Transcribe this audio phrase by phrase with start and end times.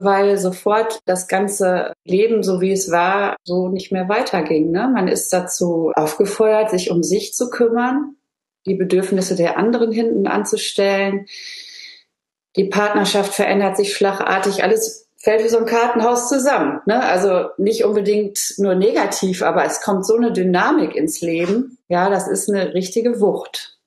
[0.00, 4.70] weil sofort das ganze Leben, so wie es war, so nicht mehr weiterging.
[4.70, 4.90] Ne?
[4.92, 8.16] Man ist dazu aufgefordert, sich um sich zu kümmern,
[8.66, 11.26] die Bedürfnisse der anderen hinten anzustellen.
[12.56, 16.80] Die Partnerschaft verändert sich schlagartig, alles fällt wie so ein Kartenhaus zusammen.
[16.86, 17.02] Ne?
[17.02, 21.78] Also nicht unbedingt nur negativ, aber es kommt so eine Dynamik ins Leben.
[21.88, 23.78] Ja, das ist eine richtige Wucht.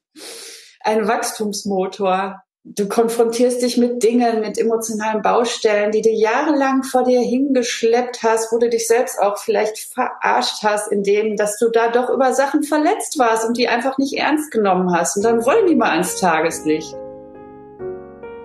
[0.80, 2.43] Ein Wachstumsmotor.
[2.66, 8.53] Du konfrontierst dich mit Dingen, mit emotionalen Baustellen, die du jahrelang vor dir hingeschleppt hast,
[8.53, 12.63] wo du dich selbst auch vielleicht verarscht hast, indem, dass du da doch über Sachen
[12.63, 15.17] verletzt warst und die einfach nicht ernst genommen hast.
[15.17, 16.95] Und dann wollen die mal ans Tageslicht.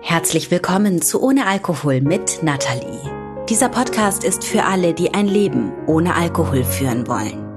[0.01, 2.99] Herzlich willkommen zu Ohne Alkohol mit Nathalie.
[3.47, 7.48] Dieser Podcast ist für alle, die ein Leben ohne Alkohol führen wollen.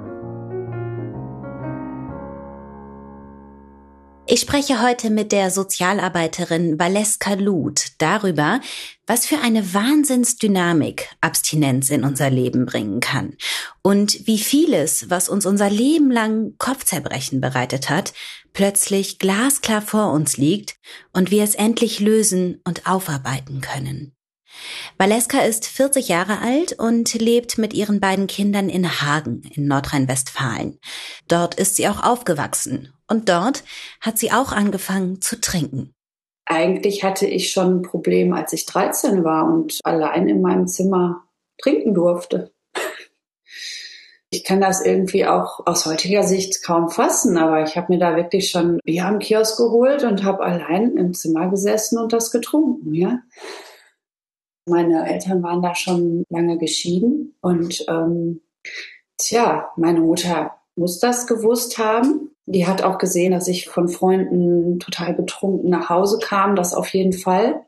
[4.27, 8.61] Ich spreche heute mit der Sozialarbeiterin Valeska Luth darüber,
[9.05, 13.37] was für eine Wahnsinnsdynamik Abstinenz in unser Leben bringen kann
[13.83, 18.15] und wie vieles, was uns unser Leben lang Kopfzerbrechen bereitet hat,
[18.52, 20.77] plötzlich glasklar vor uns liegt
[21.13, 24.15] und wir es endlich lösen und aufarbeiten können.
[24.99, 30.79] Valeska ist 40 Jahre alt und lebt mit ihren beiden Kindern in Hagen in Nordrhein-Westfalen.
[31.29, 33.65] Dort ist sie auch aufgewachsen und dort
[34.01, 35.95] hat sie auch angefangen zu trinken.
[36.46, 41.24] Eigentlich hatte ich schon ein Problem, als ich 13 war und allein in meinem Zimmer
[41.60, 42.52] trinken durfte.
[44.35, 48.16] Ich kann das irgendwie auch aus heutiger Sicht kaum fassen, aber ich habe mir da
[48.16, 52.95] wirklich schon Bier am Kiosk geholt und habe allein im Zimmer gesessen und das getrunken,
[52.95, 53.18] ja.
[54.66, 58.43] Meine Eltern waren da schon lange geschieden und ähm,
[59.18, 62.30] tja, meine Mutter muss das gewusst haben.
[62.46, 66.88] Die hat auch gesehen, dass ich von Freunden total betrunken nach Hause kam, das auf
[66.88, 67.62] jeden Fall.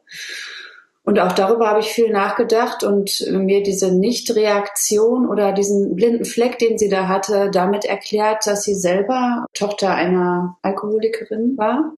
[1.05, 6.59] Und auch darüber habe ich viel nachgedacht und mir diese Nichtreaktion oder diesen blinden Fleck,
[6.59, 11.93] den sie da hatte, damit erklärt, dass sie selber Tochter einer Alkoholikerin war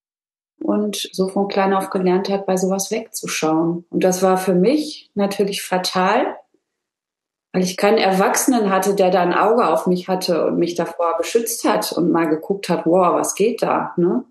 [0.60, 3.84] und so von klein auf gelernt hat, bei sowas wegzuschauen.
[3.90, 6.36] Und das war für mich natürlich fatal,
[7.52, 11.16] weil ich keinen Erwachsenen hatte, der da ein Auge auf mich hatte und mich davor
[11.16, 14.24] beschützt hat und mal geguckt hat, wow, was geht da, ne?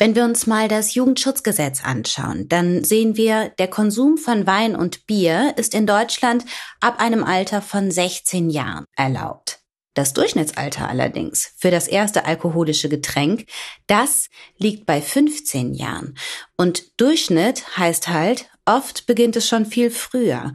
[0.00, 5.06] Wenn wir uns mal das Jugendschutzgesetz anschauen, dann sehen wir, der Konsum von Wein und
[5.06, 6.46] Bier ist in Deutschland
[6.80, 9.59] ab einem Alter von 16 Jahren erlaubt.
[9.94, 13.46] Das Durchschnittsalter allerdings für das erste alkoholische Getränk,
[13.88, 16.16] das liegt bei 15 Jahren.
[16.56, 20.54] Und Durchschnitt heißt halt, oft beginnt es schon viel früher.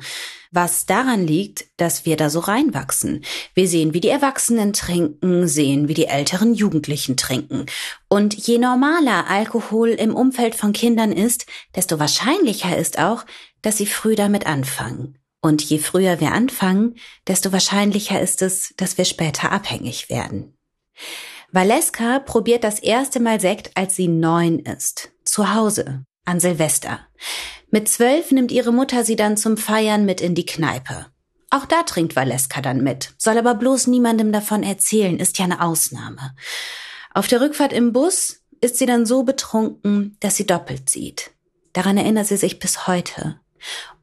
[0.51, 3.25] Was daran liegt, dass wir da so reinwachsen.
[3.53, 7.65] Wir sehen, wie die Erwachsenen trinken, sehen, wie die älteren Jugendlichen trinken.
[8.07, 13.25] Und je normaler Alkohol im Umfeld von Kindern ist, desto wahrscheinlicher ist auch,
[13.61, 15.17] dass sie früh damit anfangen.
[15.45, 16.95] Und je früher wir anfangen,
[17.27, 20.57] desto wahrscheinlicher ist es, dass wir später abhängig werden.
[21.51, 25.11] Valeska probiert das erste Mal Sekt, als sie neun ist.
[25.23, 26.03] Zu Hause.
[26.25, 26.99] An Silvester.
[27.69, 31.05] Mit zwölf nimmt ihre Mutter sie dann zum Feiern mit in die Kneipe.
[31.51, 35.61] Auch da trinkt Valeska dann mit, soll aber bloß niemandem davon erzählen, ist ja eine
[35.61, 36.35] Ausnahme.
[37.13, 41.29] Auf der Rückfahrt im Bus ist sie dann so betrunken, dass sie doppelt sieht.
[41.73, 43.39] Daran erinnert sie sich bis heute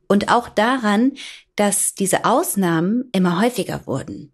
[0.08, 1.12] und auch daran,
[1.56, 4.32] dass diese Ausnahmen immer häufiger wurden.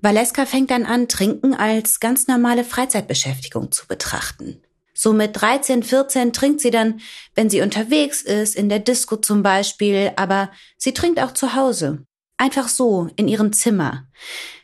[0.00, 4.62] Valeska fängt dann an, Trinken als ganz normale Freizeitbeschäftigung zu betrachten.
[4.92, 7.00] So mit 13, 14 trinkt sie dann,
[7.34, 12.06] wenn sie unterwegs ist, in der Disco zum Beispiel, aber sie trinkt auch zu Hause.
[12.38, 14.08] Einfach so, in ihrem Zimmer.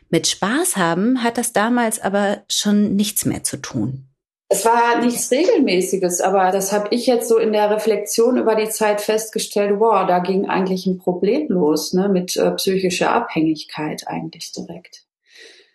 [0.09, 4.12] Mit Spaß haben hat das damals aber schon nichts mehr zu tun.
[4.53, 8.69] Es war nichts Regelmäßiges, aber das habe ich jetzt so in der Reflexion über die
[8.69, 14.51] Zeit festgestellt, wow, da ging eigentlich ein Problem los, ne, mit äh, psychischer Abhängigkeit eigentlich
[14.51, 15.05] direkt.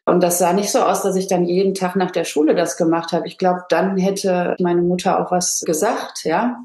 [0.07, 2.77] Und das sah nicht so aus, dass ich dann jeden Tag nach der Schule das
[2.77, 3.27] gemacht habe.
[3.27, 6.61] Ich glaube, dann hätte meine Mutter auch was gesagt, ja.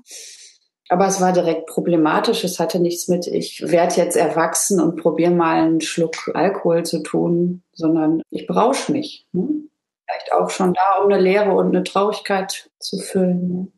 [0.90, 2.44] Aber es war direkt problematisch.
[2.44, 7.02] Es hatte nichts mit, ich werde jetzt erwachsen und probiere mal einen Schluck Alkohol zu
[7.02, 9.26] tun, sondern ich berausche mich.
[9.32, 9.64] Ne?
[10.06, 13.74] Vielleicht auch schon da, um eine Leere und eine Traurigkeit zu füllen.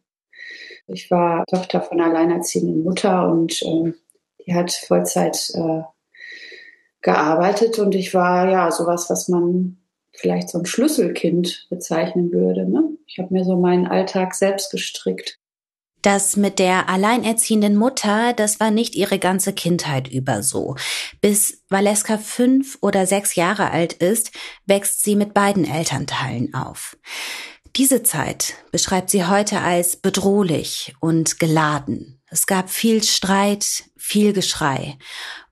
[0.88, 3.94] Ich war Tochter von einer alleinerziehenden Mutter und äh,
[4.46, 5.82] die hat Vollzeit äh,
[7.02, 9.78] gearbeitet und ich war ja sowas, was man
[10.14, 12.70] vielleicht so ein Schlüsselkind bezeichnen würde.
[12.70, 12.98] Ne?
[13.08, 15.40] Ich habe mir so meinen Alltag selbst gestrickt.
[16.06, 20.76] Das mit der alleinerziehenden Mutter, das war nicht ihre ganze Kindheit über so.
[21.20, 24.30] Bis Valeska fünf oder sechs Jahre alt ist,
[24.68, 26.96] wächst sie mit beiden Elternteilen auf.
[27.76, 32.22] Diese Zeit beschreibt sie heute als bedrohlich und geladen.
[32.28, 35.00] Es gab viel Streit, viel Geschrei.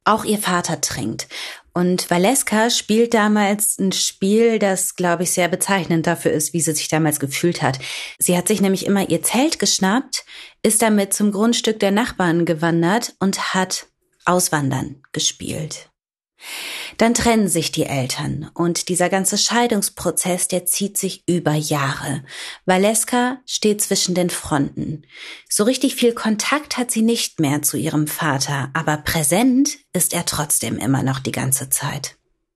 [0.04, 1.28] Auch ihr Vater trinkt.
[1.74, 6.74] Und Valeska spielt damals ein Spiel, das, glaube ich, sehr bezeichnend dafür ist, wie sie
[6.74, 7.80] sich damals gefühlt hat.
[8.20, 10.24] Sie hat sich nämlich immer ihr Zelt geschnappt,
[10.62, 13.88] ist damit zum Grundstück der Nachbarn gewandert und hat
[14.26, 15.90] Auswandern gespielt.
[16.98, 22.24] Dann trennen sich die Eltern und dieser ganze Scheidungsprozess, der zieht sich über Jahre.
[22.66, 25.04] Valeska steht zwischen den Fronten.
[25.50, 30.26] So richtig viel Kontakt hat sie nicht mehr zu ihrem Vater, aber präsent ist er
[30.26, 32.16] trotzdem immer noch die ganze Zeit.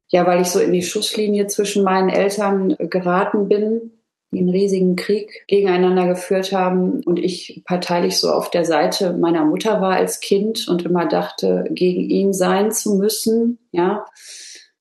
[0.09, 3.91] Ja, weil ich so in die Schusslinie zwischen meinen Eltern geraten bin,
[4.31, 9.45] die einen riesigen Krieg gegeneinander geführt haben und ich parteilich so auf der Seite meiner
[9.45, 14.05] Mutter war als Kind und immer dachte, gegen ihn sein zu müssen, ja,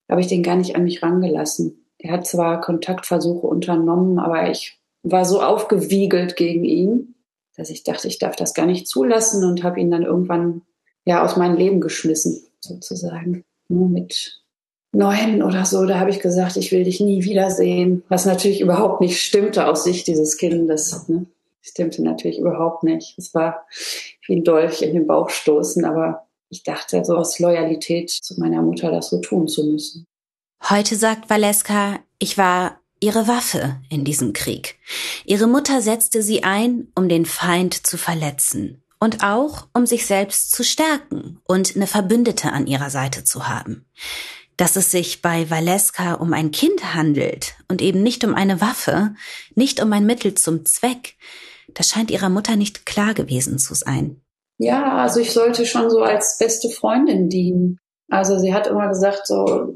[0.08, 1.86] habe ich den gar nicht an mich rangelassen.
[1.98, 7.14] Er hat zwar Kontaktversuche unternommen, aber ich war so aufgewiegelt gegen ihn,
[7.56, 10.62] dass ich dachte, ich darf das gar nicht zulassen und habe ihn dann irgendwann
[11.04, 13.44] ja aus meinem Leben geschmissen, sozusagen.
[13.68, 14.42] Nur mit
[14.92, 19.00] neun oder so, da habe ich gesagt, ich will dich nie wiedersehen, was natürlich überhaupt
[19.00, 21.08] nicht stimmte aus Sicht dieses Kindes.
[21.08, 21.26] Ne?
[21.60, 23.14] Stimmte natürlich überhaupt nicht.
[23.18, 23.66] Es war
[24.26, 28.62] wie ein Dolch in den Bauch stoßen, aber ich dachte, so aus Loyalität zu meiner
[28.62, 30.06] Mutter das so tun zu müssen.
[30.68, 34.78] Heute sagt Valeska, ich war ihre Waffe in diesem Krieg.
[35.24, 40.52] Ihre Mutter setzte sie ein, um den Feind zu verletzen und auch um sich selbst
[40.52, 43.84] zu stärken und eine Verbündete an ihrer Seite zu haben.
[44.56, 49.14] Dass es sich bei Valeska um ein Kind handelt und eben nicht um eine Waffe,
[49.54, 51.16] nicht um ein Mittel zum Zweck,
[51.74, 54.22] das scheint ihrer Mutter nicht klar gewesen zu sein.
[54.58, 57.78] Ja, also ich sollte schon so als beste Freundin dienen.
[58.08, 59.74] Also sie hat immer gesagt, so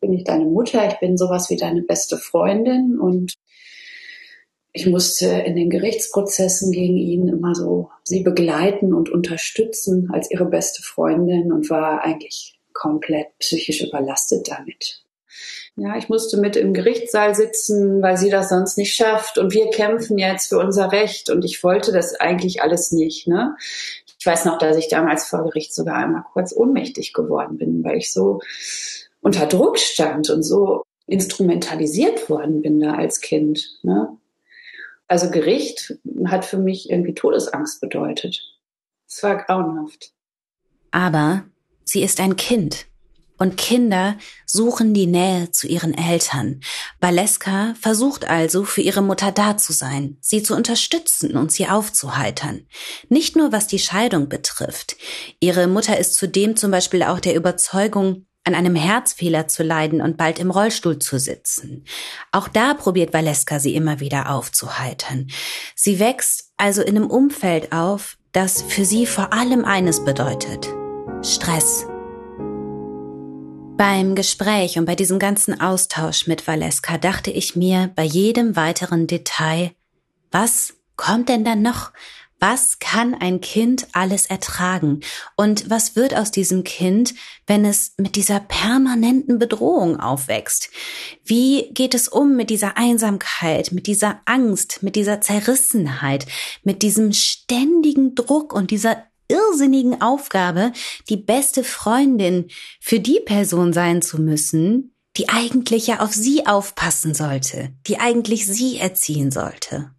[0.00, 3.34] bin ich deine Mutter, ich bin sowas wie deine beste Freundin und
[4.72, 10.46] ich musste in den Gerichtsprozessen gegen ihn immer so sie begleiten und unterstützen als ihre
[10.46, 15.04] beste Freundin und war eigentlich komplett psychisch überlastet damit.
[15.76, 19.38] Ja, ich musste mit im Gerichtssaal sitzen, weil sie das sonst nicht schafft.
[19.38, 21.30] Und wir kämpfen jetzt für unser Recht.
[21.30, 23.26] Und ich wollte das eigentlich alles nicht.
[23.26, 23.56] Ne?
[24.18, 27.96] Ich weiß noch, dass ich damals vor Gericht sogar einmal kurz ohnmächtig geworden bin, weil
[27.96, 28.40] ich so
[29.20, 33.80] unter Druck stand und so instrumentalisiert worden bin da als Kind.
[33.82, 34.16] Ne?
[35.08, 38.40] Also Gericht hat für mich irgendwie Todesangst bedeutet.
[39.08, 40.12] Es war grauenhaft.
[40.92, 41.44] Aber
[41.84, 42.86] Sie ist ein Kind.
[43.36, 44.16] Und Kinder
[44.46, 46.60] suchen die Nähe zu ihren Eltern.
[47.00, 52.66] Valeska versucht also, für ihre Mutter da zu sein, sie zu unterstützen und sie aufzuheitern.
[53.08, 54.96] Nicht nur was die Scheidung betrifft.
[55.40, 60.16] Ihre Mutter ist zudem zum Beispiel auch der Überzeugung, an einem Herzfehler zu leiden und
[60.16, 61.84] bald im Rollstuhl zu sitzen.
[62.30, 65.28] Auch da probiert Valeska sie immer wieder aufzuheitern.
[65.74, 70.68] Sie wächst also in einem Umfeld auf, das für sie vor allem eines bedeutet.
[71.24, 71.86] Stress.
[73.78, 79.06] Beim Gespräch und bei diesem ganzen Austausch mit Valeska dachte ich mir bei jedem weiteren
[79.06, 79.70] Detail,
[80.30, 81.92] was kommt denn dann noch?
[82.40, 85.00] Was kann ein Kind alles ertragen?
[85.34, 87.14] Und was wird aus diesem Kind,
[87.46, 90.68] wenn es mit dieser permanenten Bedrohung aufwächst?
[91.24, 96.26] Wie geht es um mit dieser Einsamkeit, mit dieser Angst, mit dieser Zerrissenheit,
[96.64, 100.72] mit diesem ständigen Druck und dieser irrsinnigen Aufgabe,
[101.08, 102.48] die beste Freundin
[102.80, 108.46] für die Person sein zu müssen, die eigentlich ja auf sie aufpassen sollte, die eigentlich
[108.46, 109.92] sie erziehen sollte.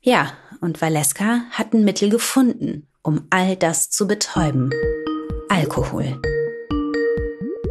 [0.00, 4.70] Ja, und Valeska hat ein Mittel gefunden, um all das zu betäuben.
[5.48, 6.20] Alkohol.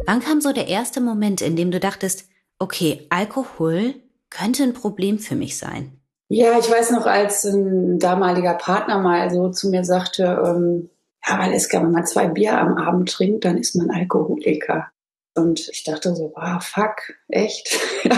[0.06, 2.28] Wann kam so der erste Moment, in dem du dachtest,
[2.58, 3.94] okay, Alkohol
[4.30, 6.01] könnte ein Problem für mich sein?
[6.34, 10.88] Ja, ich weiß noch, als ein damaliger Partner mal so zu mir sagte, ähm,
[11.26, 14.86] ja, weil es wenn man zwei Bier am Abend trinkt, dann ist man Alkoholiker.
[15.34, 17.78] Und ich dachte so, wow, fuck, echt?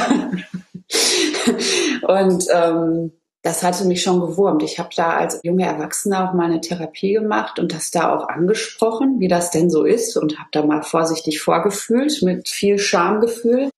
[2.03, 4.63] und ähm, das hatte mich schon gewurmt.
[4.63, 8.29] Ich habe da als junge Erwachsene auch mal eine Therapie gemacht und das da auch
[8.29, 13.71] angesprochen, wie das denn so ist und habe da mal vorsichtig vorgefühlt mit viel Schamgefühl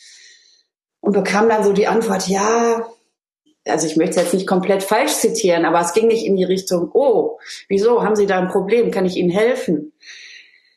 [1.01, 2.87] und bekam dann so die Antwort, ja,
[3.67, 6.45] also ich möchte es jetzt nicht komplett falsch zitieren, aber es ging nicht in die
[6.45, 9.93] Richtung, oh, wieso, haben Sie da ein Problem, kann ich Ihnen helfen?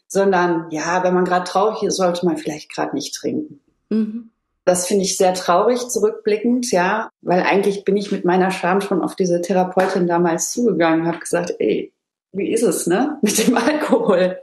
[0.07, 3.61] Sondern, ja, wenn man gerade traurig ist, sollte man vielleicht gerade nicht trinken.
[3.89, 4.31] Mhm.
[4.65, 9.03] Das finde ich sehr traurig zurückblickend, ja, weil eigentlich bin ich mit meiner Scham schon
[9.03, 11.93] auf diese Therapeutin damals zugegangen, habe gesagt, ey,
[12.31, 14.39] wie ist es, ne, mit dem Alkohol?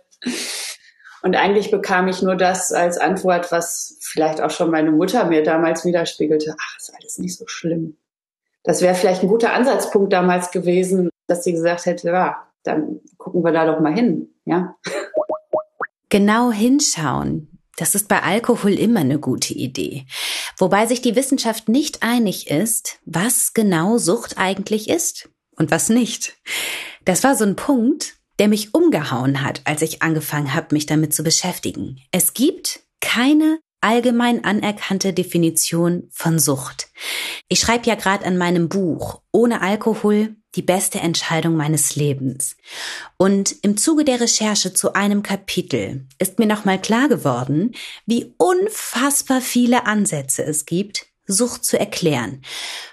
[1.23, 5.43] Und eigentlich bekam ich nur das als Antwort, was vielleicht auch schon meine Mutter mir
[5.43, 6.55] damals widerspiegelte.
[6.57, 7.97] Ach, ist alles nicht so schlimm
[8.67, 13.45] das wäre vielleicht ein guter Ansatzpunkt damals gewesen, dass sie gesagt hätte, ja, dann gucken
[13.45, 14.75] wir da doch mal hin, ja.
[16.09, 17.49] Genau hinschauen.
[17.77, 20.07] Das ist bei Alkohol immer eine gute Idee.
[20.59, 26.35] Wobei sich die Wissenschaft nicht einig ist, was genau Sucht eigentlich ist und was nicht.
[27.05, 31.15] Das war so ein Punkt, der mich umgehauen hat, als ich angefangen habe, mich damit
[31.15, 32.01] zu beschäftigen.
[32.11, 36.89] Es gibt keine allgemein anerkannte Definition von Sucht.
[37.49, 42.57] Ich schreibe ja gerade an meinem Buch Ohne Alkohol die beste Entscheidung meines Lebens.
[43.19, 47.73] Und im Zuge der Recherche zu einem Kapitel ist mir nochmal klar geworden,
[48.07, 52.43] wie unfassbar viele Ansätze es gibt, Sucht zu erklären.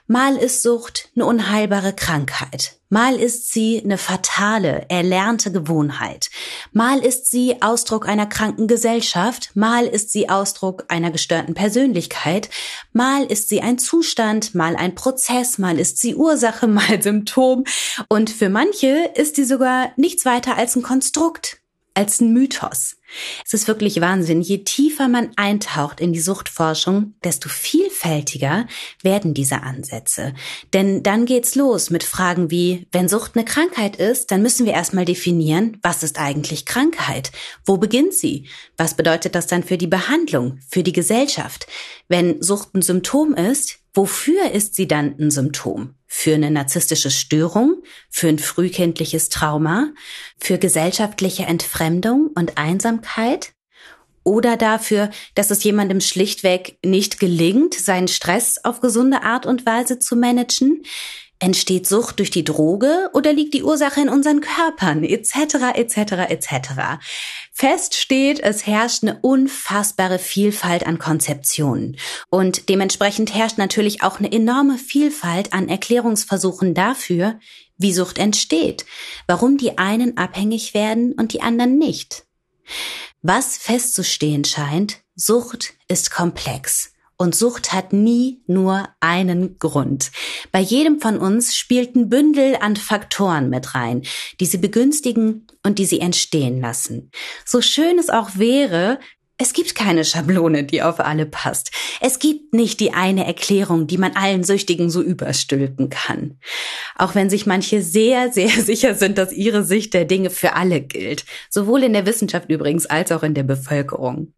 [0.08, 2.80] Mal ist Sucht eine unheilbare Krankheit.
[2.90, 6.30] Mal ist sie eine fatale, erlernte Gewohnheit.
[6.72, 9.52] Mal ist sie Ausdruck einer kranken Gesellschaft.
[9.56, 12.50] Mal ist sie Ausdruck einer gestörten Persönlichkeit.
[12.92, 17.64] Mal ist sie ein Zustand, mal ein Prozess, mal ist sie Ursache, mal Symptom.
[18.10, 21.62] Und für manche ist sie sogar nichts weiter als ein Konstrukt,
[21.96, 22.98] als ein Mythos.
[23.46, 24.42] Es ist wirklich Wahnsinn.
[24.42, 28.68] Je tiefer man eintaucht in die Suchtforschung, desto vielfältiger
[29.02, 30.34] werden diese Ansätze.
[30.74, 34.74] Denn dann geht's los mit Fragen wie, wenn Sucht eine Krankheit ist, dann müssen wir
[34.74, 37.32] erstmal definieren, was ist eigentlich Krankheit?
[37.66, 38.48] Wo beginnt sie?
[38.78, 41.68] Was bedeutet das dann für die Behandlung, für die Gesellschaft?
[42.08, 45.96] Wenn Sucht ein Symptom ist, wofür ist sie dann ein Symptom?
[46.16, 49.92] für eine narzisstische Störung, für ein frühkindliches Trauma,
[50.40, 53.54] für gesellschaftliche Entfremdung und Einsamkeit?
[54.24, 59.98] Oder dafür, dass es jemandem schlichtweg nicht gelingt, seinen Stress auf gesunde Art und Weise
[59.98, 60.84] zu managen,
[61.44, 65.98] Entsteht Sucht durch die Droge oder liegt die Ursache in unseren Körpern, etc., etc.,
[66.30, 66.48] etc.
[67.52, 71.98] Fest steht, es herrscht eine unfassbare Vielfalt an Konzeptionen.
[72.30, 77.42] Und dementsprechend herrscht natürlich auch eine enorme Vielfalt an Erklärungsversuchen dafür,
[77.76, 78.86] wie Sucht entsteht,
[79.28, 82.24] warum die einen abhängig werden und die anderen nicht.
[83.22, 86.93] Was festzustehen scheint, Sucht ist komplex.
[87.18, 90.12] Und Sucht hat nie nur einen Grund.
[90.52, 94.02] Bei jedem von uns spielt ein Bündel an Faktoren mit rein,
[94.40, 97.12] die sie begünstigen und die sie entstehen lassen.
[97.46, 99.00] So schön es auch wäre,
[99.38, 101.72] es gibt keine Schablone, die auf alle passt.
[102.02, 106.40] Es gibt nicht die eine Erklärung, die man allen Süchtigen so überstülpen kann.
[106.96, 110.82] Auch wenn sich manche sehr, sehr sicher sind, dass ihre Sicht der Dinge für alle
[110.82, 111.26] gilt.
[111.50, 114.34] Sowohl in der Wissenschaft übrigens als auch in der Bevölkerung.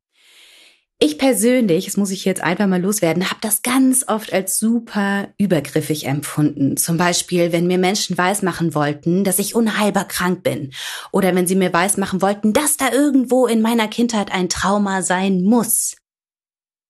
[0.97, 5.27] Ich persönlich, das muss ich jetzt einfach mal loswerden, habe das ganz oft als super
[5.37, 6.77] übergriffig empfunden.
[6.77, 10.71] Zum Beispiel, wenn mir Menschen weismachen wollten, dass ich unheilbar krank bin.
[11.11, 15.43] Oder wenn sie mir weismachen wollten, dass da irgendwo in meiner Kindheit ein Trauma sein
[15.43, 15.97] muss.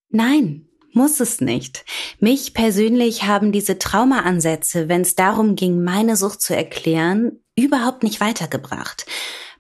[0.10, 1.84] Nein, muss es nicht.
[2.20, 8.22] Mich persönlich haben diese Traumaansätze, wenn es darum ging, meine Sucht zu erklären, überhaupt nicht
[8.22, 9.08] weitergebracht.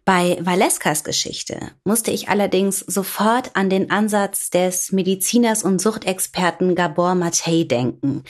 [0.05, 7.15] Bei Valeskas Geschichte musste ich allerdings sofort an den Ansatz des Mediziners und Suchtexperten Gabor
[7.15, 8.23] Matei denken.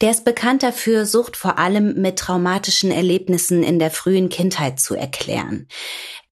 [0.00, 4.96] Der ist bekannt dafür, Sucht vor allem mit traumatischen Erlebnissen in der frühen Kindheit zu
[4.96, 5.68] erklären.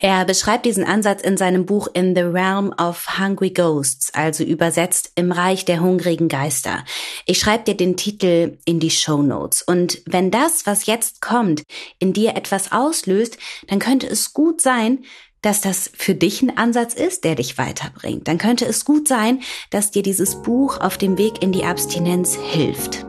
[0.02, 5.12] Er beschreibt diesen Ansatz in seinem Buch In the Realm of Hungry Ghosts, also übersetzt
[5.14, 6.84] im Reich der hungrigen Geister.
[7.26, 9.60] Ich schreibe dir den Titel in die Show Notes.
[9.60, 11.64] Und wenn das, was jetzt kommt,
[11.98, 13.36] in dir etwas auslöst,
[13.68, 15.04] dann könnte es gut sein,
[15.42, 18.26] dass das für dich ein Ansatz ist, der dich weiterbringt.
[18.26, 22.36] Dann könnte es gut sein, dass dir dieses Buch auf dem Weg in die Abstinenz
[22.36, 23.04] hilft.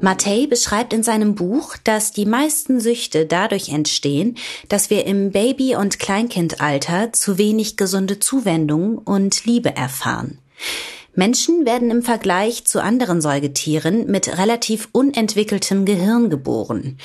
[0.00, 4.36] Mattei beschreibt in seinem Buch, dass die meisten Süchte dadurch entstehen,
[4.68, 10.38] dass wir im Baby- und Kleinkindalter zu wenig gesunde Zuwendung und Liebe erfahren.
[11.14, 16.98] Menschen werden im Vergleich zu anderen Säugetieren mit relativ unentwickeltem Gehirn geboren.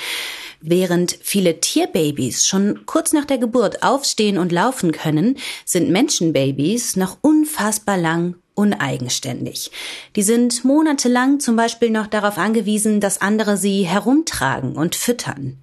[0.60, 7.16] Während viele Tierbabys schon kurz nach der Geburt aufstehen und laufen können, sind Menschenbabys noch
[7.22, 9.70] unfassbar lang uneigenständig.
[10.16, 15.58] Die sind monatelang zum Beispiel noch darauf angewiesen, dass andere sie herumtragen und füttern.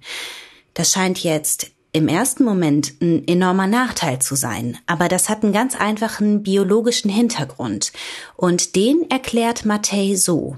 [0.74, 5.52] Das scheint jetzt im ersten Moment ein enormer Nachteil zu sein, aber das hat einen
[5.52, 7.92] ganz einfachen biologischen Hintergrund
[8.36, 10.56] und den erklärt Mattei so.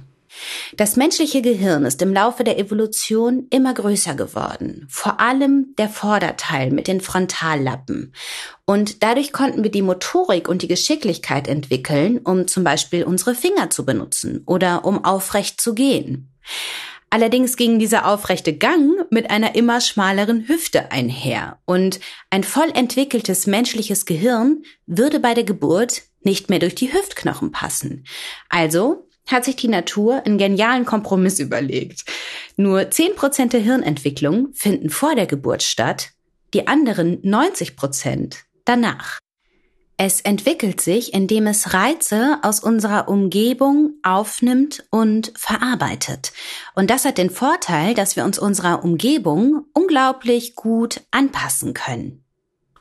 [0.77, 6.71] Das menschliche Gehirn ist im Laufe der Evolution immer größer geworden, vor allem der Vorderteil
[6.71, 8.15] mit den Frontallappen.
[8.65, 13.71] Und dadurch konnten wir die Motorik und die Geschicklichkeit entwickeln, um zum Beispiel unsere Finger
[13.71, 16.33] zu benutzen oder um aufrecht zu gehen.
[17.11, 23.47] Allerdings ging dieser aufrechte Gang mit einer immer schmaleren Hüfte einher und ein voll entwickeltes
[23.47, 28.05] menschliches Gehirn würde bei der Geburt nicht mehr durch die Hüftknochen passen.
[28.49, 32.05] Also hat sich die Natur einen genialen Kompromiss überlegt.
[32.57, 36.11] Nur 10% der Hirnentwicklung finden vor der Geburt statt,
[36.55, 39.19] die anderen 90% danach.
[40.05, 46.33] Es entwickelt sich, indem es Reize aus unserer Umgebung aufnimmt und verarbeitet.
[46.75, 52.25] Und das hat den Vorteil, dass wir uns unserer Umgebung unglaublich gut anpassen können.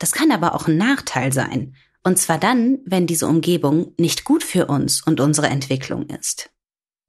[0.00, 1.76] Das kann aber auch ein Nachteil sein.
[2.04, 6.50] Und zwar dann, wenn diese Umgebung nicht gut für uns und unsere Entwicklung ist.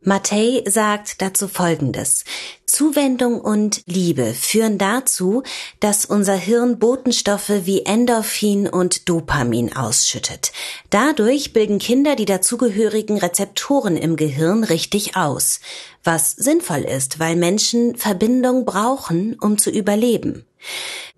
[0.05, 2.25] Mattei sagt dazu Folgendes.
[2.65, 5.43] Zuwendung und Liebe führen dazu,
[5.79, 10.51] dass unser Hirn Botenstoffe wie Endorphin und Dopamin ausschüttet.
[10.89, 15.61] Dadurch bilden Kinder die dazugehörigen Rezeptoren im Gehirn richtig aus,
[16.03, 20.45] was sinnvoll ist, weil Menschen Verbindung brauchen, um zu überleben.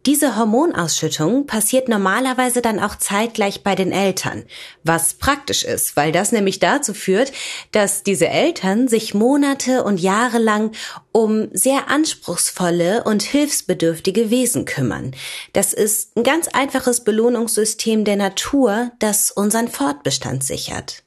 [0.05, 4.43] Diese Hormonausschüttung passiert normalerweise dann auch zeitgleich bei den Eltern,
[4.83, 7.31] was praktisch ist, weil das nämlich dazu führt,
[7.71, 10.75] dass diese Eltern sich Monate und Jahre lang
[11.11, 15.15] um sehr anspruchsvolle und hilfsbedürftige Wesen kümmern.
[15.53, 21.04] Das ist ein ganz einfaches Belohnungssystem der Natur, das unseren Fortbestand sichert.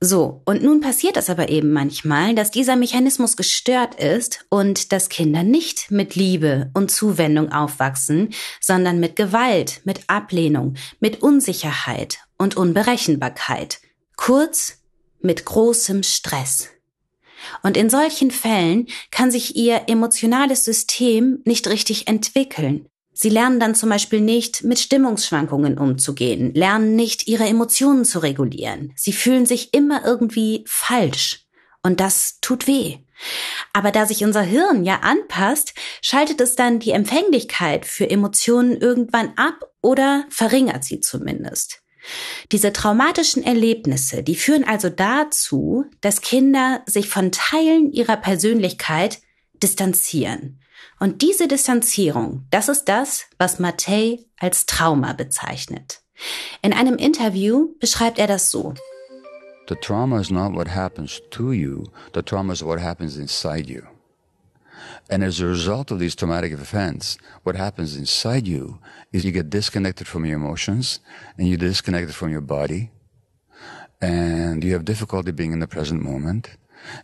[0.00, 5.08] So, und nun passiert es aber eben manchmal, dass dieser Mechanismus gestört ist und dass
[5.08, 12.56] Kinder nicht mit Liebe und Zuwendung aufwachsen, sondern mit Gewalt, mit Ablehnung, mit Unsicherheit und
[12.56, 13.80] Unberechenbarkeit.
[14.16, 14.82] Kurz,
[15.20, 16.68] mit großem Stress.
[17.62, 22.86] Und in solchen Fällen kann sich ihr emotionales System nicht richtig entwickeln.
[23.16, 28.92] Sie lernen dann zum Beispiel nicht, mit Stimmungsschwankungen umzugehen, lernen nicht, ihre Emotionen zu regulieren.
[28.96, 31.46] Sie fühlen sich immer irgendwie falsch.
[31.82, 32.98] Und das tut weh.
[33.72, 39.32] Aber da sich unser Hirn ja anpasst, schaltet es dann die Empfänglichkeit für Emotionen irgendwann
[39.36, 41.82] ab oder verringert sie zumindest.
[42.50, 49.20] Diese traumatischen Erlebnisse, die führen also dazu, dass Kinder sich von Teilen ihrer Persönlichkeit
[49.62, 50.60] distanzieren.
[51.04, 56.00] Und diese Distanzierung, das ist das, was Mattei als Trauma bezeichnet.
[56.62, 58.72] In einem Interview beschreibt er das so.
[59.68, 63.82] The trauma is not what happens to you, the trauma is what happens inside you.
[65.10, 68.78] And as a result of these traumatic events, what happens inside you
[69.12, 71.00] is you get disconnected from your emotions
[71.36, 72.92] and you disconnected from your body
[74.00, 76.56] and you have difficulty being in the present moment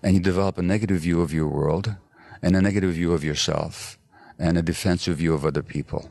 [0.03, 1.97] and you develop a negative view of your world
[2.43, 3.99] and a negative view of yourself
[4.39, 6.11] and a defensive view of other people.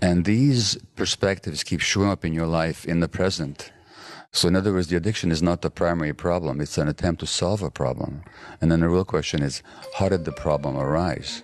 [0.00, 3.72] And these perspectives keep showing up in your life in the present.
[4.32, 7.26] So, in other words, the addiction is not the primary problem, it's an attempt to
[7.26, 8.22] solve a problem.
[8.60, 9.62] And then the real question is,
[9.94, 11.42] how did the problem arise?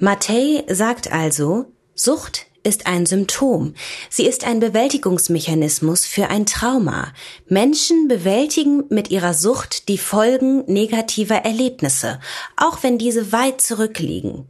[0.00, 3.74] Mattei sagt also, Sucht ist ein Symptom.
[4.08, 7.12] Sie ist ein Bewältigungsmechanismus für ein Trauma.
[7.48, 12.20] Menschen bewältigen mit ihrer Sucht die Folgen negativer Erlebnisse,
[12.56, 14.46] auch wenn diese weit zurückliegen.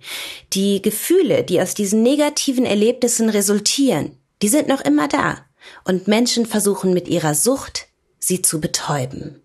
[0.52, 5.38] Die Gefühle, die aus diesen negativen Erlebnissen resultieren, die sind noch immer da.
[5.84, 9.40] Und Menschen versuchen mit ihrer Sucht, sie zu betäuben.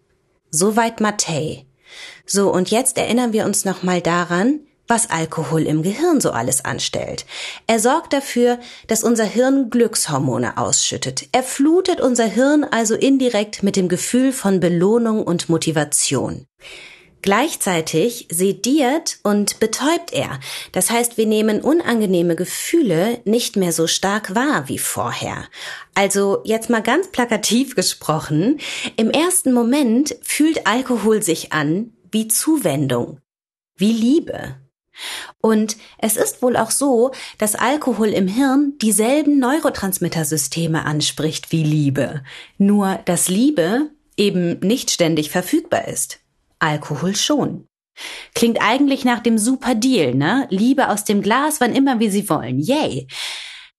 [0.49, 1.65] Soweit Mattei.
[2.25, 7.25] So, und jetzt erinnern wir uns nochmal daran, was Alkohol im Gehirn so alles anstellt.
[7.67, 11.27] Er sorgt dafür, dass unser Hirn Glückshormone ausschüttet.
[11.31, 16.45] Er flutet unser Hirn also indirekt mit dem Gefühl von Belohnung und Motivation.
[17.25, 20.39] Gleichzeitig sediert und betäubt er.
[20.73, 25.45] Das heißt, wir nehmen unangenehme Gefühle nicht mehr so stark wahr wie vorher.
[25.95, 28.59] Also jetzt mal ganz plakativ gesprochen,
[28.95, 33.21] im ersten Moment fühlt Alkohol sich an wie Zuwendung,
[33.75, 34.57] wie Liebe.
[35.41, 42.23] Und es ist wohl auch so, dass Alkohol im Hirn dieselben Neurotransmittersysteme anspricht wie Liebe.
[42.57, 46.19] Nur, dass Liebe eben nicht ständig verfügbar ist.
[46.59, 47.67] Alkohol schon.
[48.33, 50.47] Klingt eigentlich nach dem Super Deal, ne?
[50.49, 52.59] Liebe aus dem Glas, wann immer wir sie wollen.
[52.59, 53.07] Yay.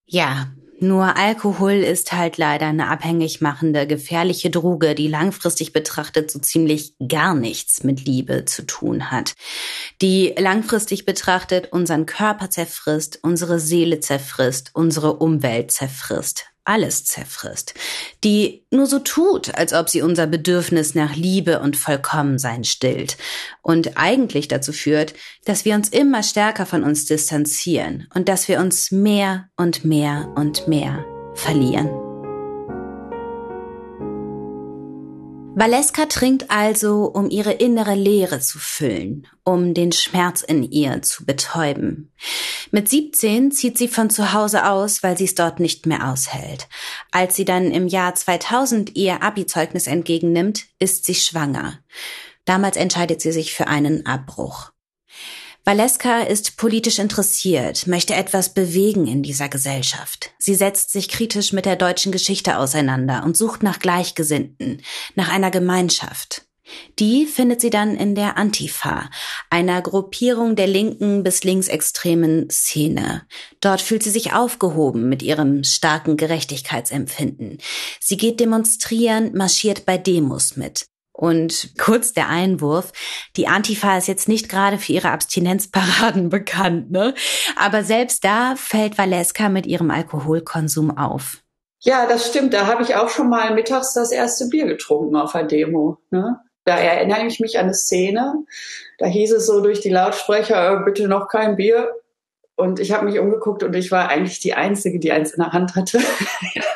[0.06, 6.38] Ja, nur Alkohol ist halt leider eine abhängig machende, gefährliche Droge, die langfristig betrachtet so
[6.38, 9.34] ziemlich gar nichts mit Liebe zu tun hat.
[10.02, 17.74] Die langfristig betrachtet unseren Körper zerfrisst, unsere Seele zerfrisst, unsere Umwelt zerfrisst alles zerfrisst,
[18.24, 23.16] die nur so tut, als ob sie unser Bedürfnis nach Liebe und Vollkommensein stillt
[23.62, 28.60] und eigentlich dazu führt, dass wir uns immer stärker von uns distanzieren und dass wir
[28.60, 32.05] uns mehr und mehr und mehr verlieren.
[35.58, 41.24] Valeska trinkt also, um ihre innere Leere zu füllen, um den Schmerz in ihr zu
[41.24, 42.12] betäuben.
[42.72, 46.68] Mit 17 zieht sie von zu Hause aus, weil sie es dort nicht mehr aushält.
[47.10, 51.78] Als sie dann im Jahr 2000 ihr Abi-Zeugnis entgegennimmt, ist sie schwanger.
[52.44, 54.72] Damals entscheidet sie sich für einen Abbruch.
[55.68, 60.30] Valeska ist politisch interessiert, möchte etwas bewegen in dieser Gesellschaft.
[60.38, 64.80] Sie setzt sich kritisch mit der deutschen Geschichte auseinander und sucht nach Gleichgesinnten,
[65.16, 66.42] nach einer Gemeinschaft.
[67.00, 69.10] Die findet sie dann in der Antifa,
[69.50, 73.26] einer Gruppierung der linken bis linksextremen Szene.
[73.60, 77.58] Dort fühlt sie sich aufgehoben mit ihrem starken Gerechtigkeitsempfinden.
[77.98, 80.86] Sie geht demonstrieren, marschiert bei Demos mit.
[81.16, 82.92] Und kurz der Einwurf,
[83.36, 87.14] die Antifa ist jetzt nicht gerade für ihre Abstinenzparaden bekannt, ne?
[87.58, 91.42] Aber selbst da fällt Valeska mit ihrem Alkoholkonsum auf.
[91.80, 92.52] Ja, das stimmt.
[92.52, 95.98] Da habe ich auch schon mal mittags das erste Bier getrunken auf der Demo.
[96.10, 96.38] Ne?
[96.64, 98.44] Da erinnere ich mich an eine Szene.
[98.98, 101.92] Da hieß es so durch die Lautsprecher, äh, bitte noch kein Bier.
[102.56, 105.52] Und ich habe mich umgeguckt und ich war eigentlich die Einzige, die eins in der
[105.52, 106.00] Hand hatte.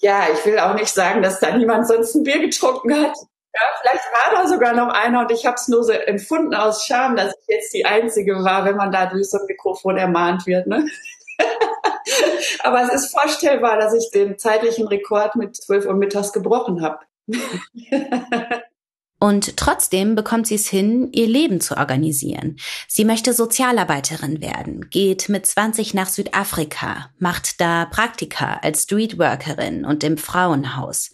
[0.00, 3.16] ja, ich will auch nicht sagen, dass da niemand sonst ein Bier getrunken hat.
[3.54, 6.84] Ja, vielleicht war da sogar noch einer und ich habe es nur so empfunden aus
[6.84, 10.46] Scham, dass ich jetzt die Einzige war, wenn man da durch so ein Mikrofon ermahnt
[10.46, 10.66] wird.
[10.66, 10.86] Ne?
[12.60, 17.00] Aber es ist vorstellbar, dass ich den zeitlichen Rekord mit 12 Uhr mittags gebrochen habe.
[19.20, 22.56] Und trotzdem bekommt sie es hin, ihr Leben zu organisieren.
[22.86, 30.04] Sie möchte Sozialarbeiterin werden, geht mit 20 nach Südafrika, macht da Praktika als Streetworkerin und
[30.04, 31.10] im Frauenhaus.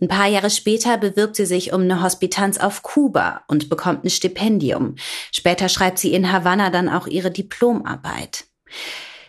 [0.00, 4.10] Ein paar Jahre später bewirbt sie sich um eine Hospitanz auf Kuba und bekommt ein
[4.10, 4.94] Stipendium.
[5.32, 8.44] Später schreibt sie in Havanna dann auch ihre Diplomarbeit.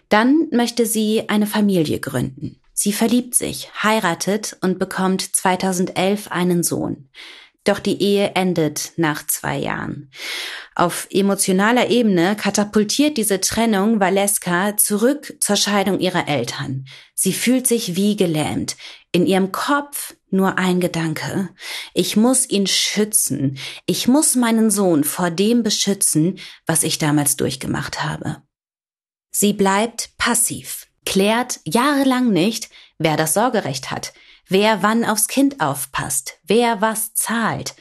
[0.10, 2.60] Dann möchte sie eine Familie gründen.
[2.74, 7.10] Sie verliebt sich, heiratet und bekommt 2011 einen Sohn.
[7.66, 10.10] Doch die Ehe endet nach zwei Jahren.
[10.76, 16.86] Auf emotionaler Ebene katapultiert diese Trennung Valeska zurück zur Scheidung ihrer Eltern.
[17.14, 18.78] Sie fühlt sich wie gelähmt.
[19.12, 21.50] In ihrem Kopf nur ein Gedanke.
[21.94, 23.58] Ich muss ihn schützen.
[23.86, 28.42] Ich muss meinen Sohn vor dem beschützen, was ich damals durchgemacht habe.
[29.32, 34.14] Sie bleibt passiv, klärt jahrelang nicht, wer das Sorgerecht hat,
[34.50, 37.76] wer wann aufs Kind aufpasst, wer was zahlt.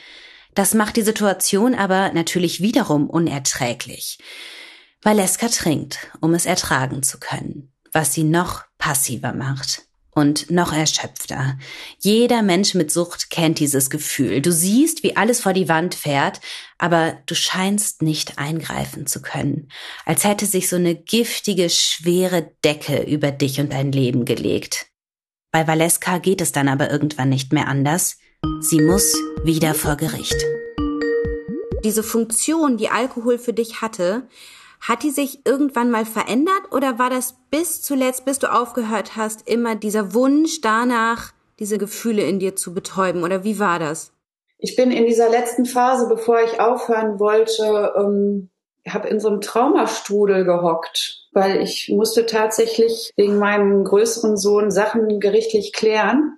[0.54, 4.18] Das macht die Situation aber natürlich wiederum unerträglich.
[5.02, 11.57] Valeska trinkt, um es ertragen zu können, was sie noch passiver macht und noch erschöpfter.
[11.98, 14.42] Jeder Mensch mit Sucht kennt dieses Gefühl.
[14.42, 16.40] Du siehst, wie alles vor die Wand fährt,
[16.76, 19.70] aber du scheinst nicht eingreifen zu können,
[20.04, 24.87] als hätte sich so eine giftige, schwere Decke über dich und dein Leben gelegt.
[25.59, 28.18] Bei Valeska geht es dann aber irgendwann nicht mehr anders.
[28.61, 30.37] Sie muss wieder vor Gericht.
[31.83, 34.23] Diese Funktion, die Alkohol für dich hatte,
[34.81, 39.49] hat die sich irgendwann mal verändert oder war das bis zuletzt, bis du aufgehört hast,
[39.49, 44.12] immer dieser Wunsch danach, diese Gefühle in dir zu betäuben oder wie war das?
[44.59, 48.49] Ich bin in dieser letzten Phase, bevor ich aufhören wollte, ähm,
[48.87, 55.21] habe in so einem Traumastrudel gehockt weil ich musste tatsächlich wegen meinem größeren Sohn Sachen
[55.21, 56.35] gerichtlich klären.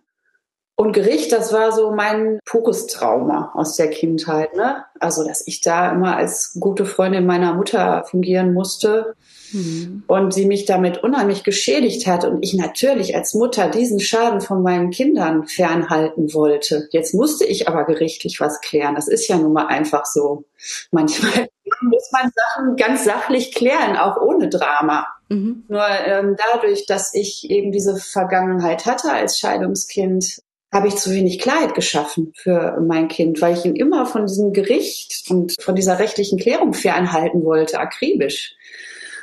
[0.76, 4.56] Und Gericht, das war so mein pures Trauma aus der Kindheit.
[4.56, 4.82] Ne?
[4.98, 9.14] Also, dass ich da immer als gute Freundin meiner Mutter fungieren musste
[9.52, 10.04] mhm.
[10.06, 14.62] und sie mich damit unheimlich geschädigt hat und ich natürlich als Mutter diesen Schaden von
[14.62, 16.88] meinen Kindern fernhalten wollte.
[16.92, 18.94] Jetzt musste ich aber gerichtlich was klären.
[18.94, 20.44] Das ist ja nun mal einfach so.
[20.90, 21.49] Manchmal
[21.90, 25.06] muss man Sachen ganz sachlich klären, auch ohne Drama.
[25.28, 25.64] Mhm.
[25.68, 30.40] Nur ähm, dadurch, dass ich eben diese Vergangenheit hatte als Scheidungskind,
[30.72, 34.52] habe ich zu wenig Klarheit geschaffen für mein Kind, weil ich ihn immer von diesem
[34.52, 38.54] Gericht und von dieser rechtlichen Klärung fernhalten wollte, akribisch.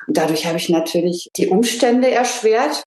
[0.07, 2.83] Und dadurch habe ich natürlich die Umstände erschwert.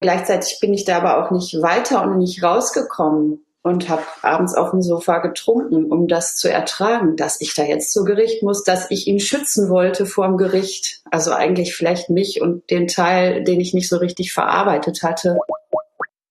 [0.00, 4.70] Gleichzeitig bin ich da aber auch nicht weiter und nicht rausgekommen und habe abends auf
[4.70, 8.90] dem Sofa getrunken, um das zu ertragen, dass ich da jetzt zu Gericht muss, dass
[8.90, 11.02] ich ihn schützen wollte vor dem Gericht.
[11.10, 15.36] Also eigentlich vielleicht mich und den Teil, den ich nicht so richtig verarbeitet hatte.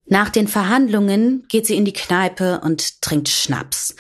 [0.07, 3.95] Nach den Verhandlungen geht sie in die Kneipe und trinkt Schnaps.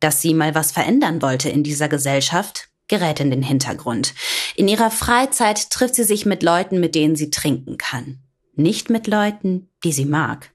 [0.00, 4.12] Dass sie mal was verändern wollte in dieser Gesellschaft, gerät in den Hintergrund.
[4.56, 8.18] In ihrer Freizeit trifft sie sich mit Leuten, mit denen sie trinken kann.
[8.54, 10.50] Nicht mit Leuten, die sie mag.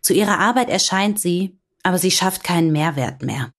[0.00, 3.52] Zu ihrer Arbeit erscheint sie, aber sie schafft keinen Mehrwert mehr.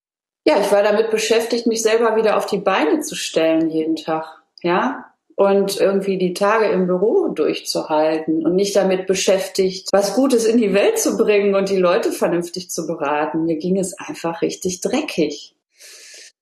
[0.46, 4.26] Ja, ich war damit beschäftigt, mich selber wieder auf die Beine zu stellen jeden Tag,
[4.62, 5.06] ja,
[5.40, 10.74] und irgendwie die Tage im Büro durchzuhalten und nicht damit beschäftigt, was Gutes in die
[10.74, 13.46] Welt zu bringen und die Leute vernünftig zu beraten.
[13.46, 15.56] Mir ging es einfach richtig dreckig.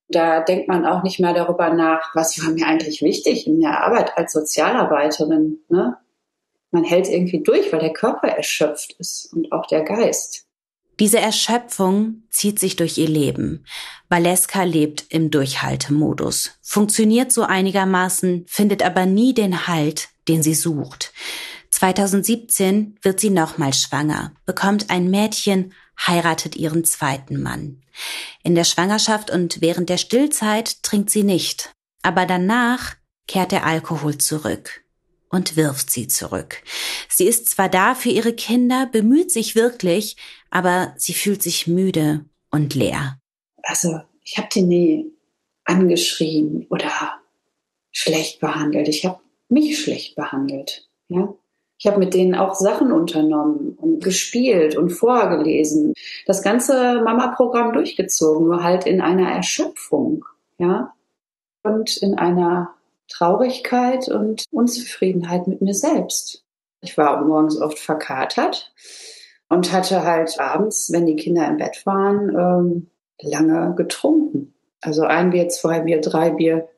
[0.08, 3.84] Da denkt man auch nicht mehr darüber nach, was war mir eigentlich wichtig in der
[3.84, 5.60] Arbeit als Sozialarbeiterin.
[5.68, 5.96] Ne?
[6.72, 10.47] Man hält irgendwie durch, weil der Körper erschöpft ist und auch der Geist.
[11.00, 13.64] Diese Erschöpfung zieht sich durch ihr Leben.
[14.08, 21.12] Valeska lebt im Durchhaltemodus, funktioniert so einigermaßen, findet aber nie den Halt, den sie sucht.
[21.70, 25.72] 2017 wird sie nochmal schwanger, bekommt ein Mädchen,
[26.06, 27.82] heiratet ihren zweiten Mann.
[28.42, 34.18] In der Schwangerschaft und während der Stillzeit trinkt sie nicht, aber danach kehrt der Alkohol
[34.18, 34.82] zurück
[35.28, 36.62] und wirft sie zurück.
[37.08, 40.16] Sie ist zwar da für ihre Kinder, bemüht sich wirklich,
[40.50, 43.18] aber sie fühlt sich müde und leer.
[43.62, 45.12] Also, ich habe die nie
[45.64, 47.20] angeschrien oder
[47.92, 48.88] schlecht behandelt.
[48.88, 50.88] Ich habe mich schlecht behandelt.
[51.08, 51.34] Ja,
[51.78, 55.94] ich habe mit denen auch Sachen unternommen und gespielt und vorgelesen.
[56.26, 60.24] Das ganze Mama-Programm durchgezogen, nur halt in einer Erschöpfung,
[60.58, 60.92] ja,
[61.62, 62.74] und in einer
[63.08, 66.44] Traurigkeit und Unzufriedenheit mit mir selbst.
[66.80, 68.72] Ich war morgens oft verkatert
[69.48, 74.54] und hatte halt abends, wenn die Kinder im Bett waren, ähm, lange getrunken.
[74.80, 76.68] Also ein Bier, zwei Bier, drei Bier.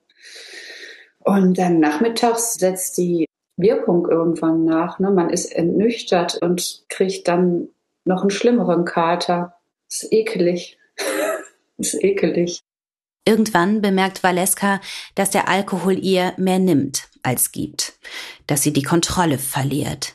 [1.18, 4.98] Und dann nachmittags setzt die Wirkung irgendwann nach.
[4.98, 5.10] Ne?
[5.10, 7.68] Man ist entnüchtert und kriegt dann
[8.04, 9.54] noch einen schlimmeren Kater.
[9.88, 10.78] Ist ekelig.
[11.76, 12.60] ist ekelig.
[13.26, 14.80] Irgendwann bemerkt Valeska,
[15.14, 17.98] dass der Alkohol ihr mehr nimmt als gibt,
[18.46, 20.14] dass sie die Kontrolle verliert.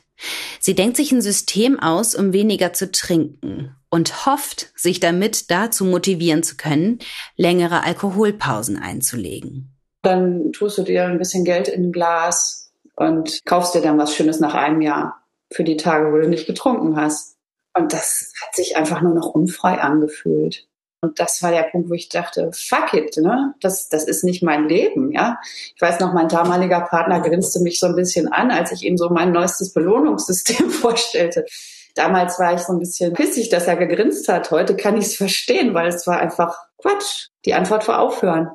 [0.59, 5.85] Sie denkt sich ein System aus, um weniger zu trinken und hofft, sich damit dazu
[5.85, 6.99] motivieren zu können,
[7.35, 9.75] längere Alkoholpausen einzulegen.
[10.01, 14.15] Dann tust du dir ein bisschen Geld in ein Glas und kaufst dir dann was
[14.15, 17.37] Schönes nach einem Jahr für die Tage, wo du nicht getrunken hast.
[17.73, 20.67] Und das hat sich einfach nur noch unfrei angefühlt.
[21.05, 23.53] Und das war der Punkt, wo ich dachte, fuck it, ne?
[23.61, 25.39] Das, das ist nicht mein Leben, ja.
[25.75, 28.97] Ich weiß noch, mein damaliger Partner grinste mich so ein bisschen an, als ich ihm
[28.97, 31.45] so mein neuestes Belohnungssystem vorstellte.
[31.93, 34.51] Damals war ich so ein bisschen pissig, dass er gegrinst hat.
[34.51, 37.27] Heute kann ich es verstehen, weil es war einfach Quatsch.
[37.45, 38.49] Die Antwort war aufhören.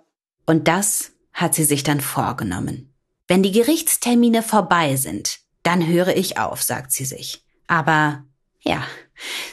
[0.45, 2.93] Und das hat sie sich dann vorgenommen.
[3.29, 7.45] Wenn die Gerichtstermine vorbei sind, dann höre ich auf, sagt sie sich.
[7.69, 8.25] Aber
[8.61, 8.83] ja,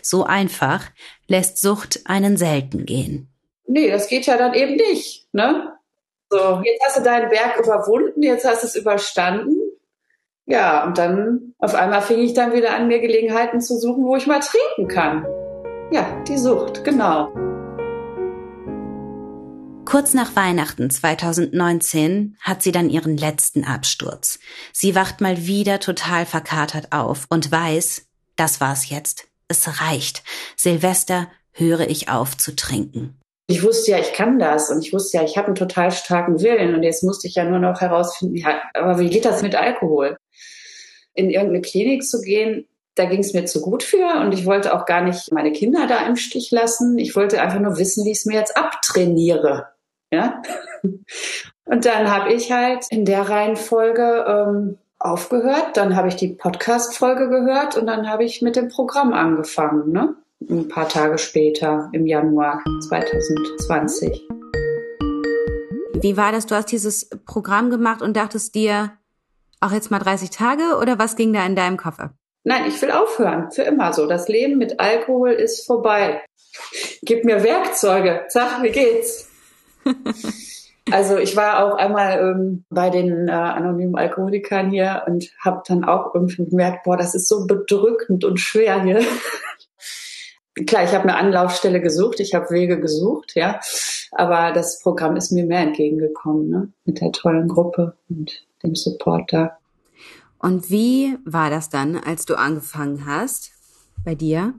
[0.02, 0.86] so einfach
[1.28, 3.30] lässt Sucht einen selten gehen.
[3.66, 5.74] Nee, das geht ja dann eben nicht, ne?
[6.30, 9.56] So, jetzt hast du deinen Berg überwunden, jetzt hast du es überstanden.
[10.46, 14.16] Ja, und dann auf einmal fing ich dann wieder an, mir Gelegenheiten zu suchen, wo
[14.16, 15.26] ich mal trinken kann.
[15.92, 17.30] Ja, die Sucht, genau.
[19.84, 24.40] Kurz nach Weihnachten 2019 hat sie dann ihren letzten Absturz.
[24.74, 28.07] Sie wacht mal wieder total verkatert auf und weiß,
[28.38, 29.28] das war's jetzt.
[29.48, 30.24] Es reicht.
[30.56, 33.20] Silvester höre ich auf zu trinken.
[33.48, 36.42] Ich wusste ja, ich kann das und ich wusste ja, ich habe einen total starken
[36.42, 39.56] Willen und jetzt musste ich ja nur noch herausfinden, ja, aber wie geht das mit
[39.56, 40.18] Alkohol?
[41.14, 44.76] In irgendeine Klinik zu gehen, da ging es mir zu gut für und ich wollte
[44.76, 46.98] auch gar nicht meine Kinder da im Stich lassen.
[46.98, 49.68] Ich wollte einfach nur wissen, wie ich es mir jetzt abtrainiere.
[50.12, 50.42] Ja?
[51.66, 57.30] Und dann habe ich halt in der Reihenfolge ähm, aufgehört, dann habe ich die Podcast-Folge
[57.30, 60.16] gehört und dann habe ich mit dem Programm angefangen, ne?
[60.50, 64.28] Ein paar Tage später, im Januar 2020.
[66.00, 66.46] Wie war das?
[66.46, 68.92] Du hast dieses Programm gemacht und dachtest dir,
[69.60, 72.12] auch jetzt mal 30 Tage oder was ging da in deinem Kopf ab?
[72.44, 73.52] Nein, ich will aufhören.
[73.52, 74.06] Für immer so.
[74.08, 76.22] Das Leben mit Alkohol ist vorbei.
[77.02, 78.26] Gib mir Werkzeuge.
[78.30, 79.28] Sag, wie geht's?
[80.92, 85.84] Also ich war auch einmal ähm, bei den äh, anonymen Alkoholikern hier und habe dann
[85.84, 89.02] auch irgendwie gemerkt, boah, das ist so bedrückend und schwer hier.
[90.66, 93.60] Klar, ich habe eine Anlaufstelle gesucht, ich habe Wege gesucht, ja,
[94.12, 96.70] aber das Programm ist mir mehr entgegengekommen, ne?
[96.86, 99.58] mit der tollen Gruppe und dem Support da.
[100.40, 103.52] Und wie war das dann, als du angefangen hast
[104.04, 104.54] bei dir?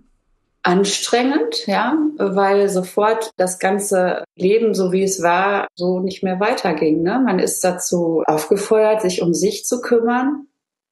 [0.68, 7.02] Anstrengend, ja, weil sofort das ganze Leben, so wie es war, so nicht mehr weiterging.
[7.02, 7.22] Ne?
[7.24, 10.46] Man ist dazu aufgefordert, sich um sich zu kümmern,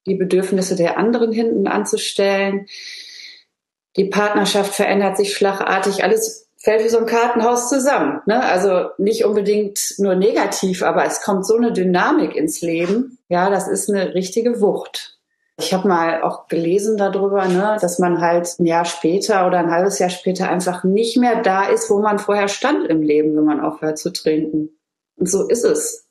[0.07, 2.65] die Bedürfnisse der anderen hinten anzustellen.
[3.97, 8.21] Die Partnerschaft verändert sich schlagartig, alles fällt wie so ein Kartenhaus zusammen.
[8.25, 8.43] Ne?
[8.43, 13.19] Also nicht unbedingt nur negativ, aber es kommt so eine Dynamik ins Leben.
[13.29, 15.16] Ja, das ist eine richtige Wucht.
[15.59, 19.71] Ich habe mal auch gelesen darüber, ne, dass man halt ein Jahr später oder ein
[19.71, 23.45] halbes Jahr später einfach nicht mehr da ist, wo man vorher stand im Leben, wenn
[23.45, 24.69] man aufhört zu trinken.
[25.15, 26.07] Und so ist es.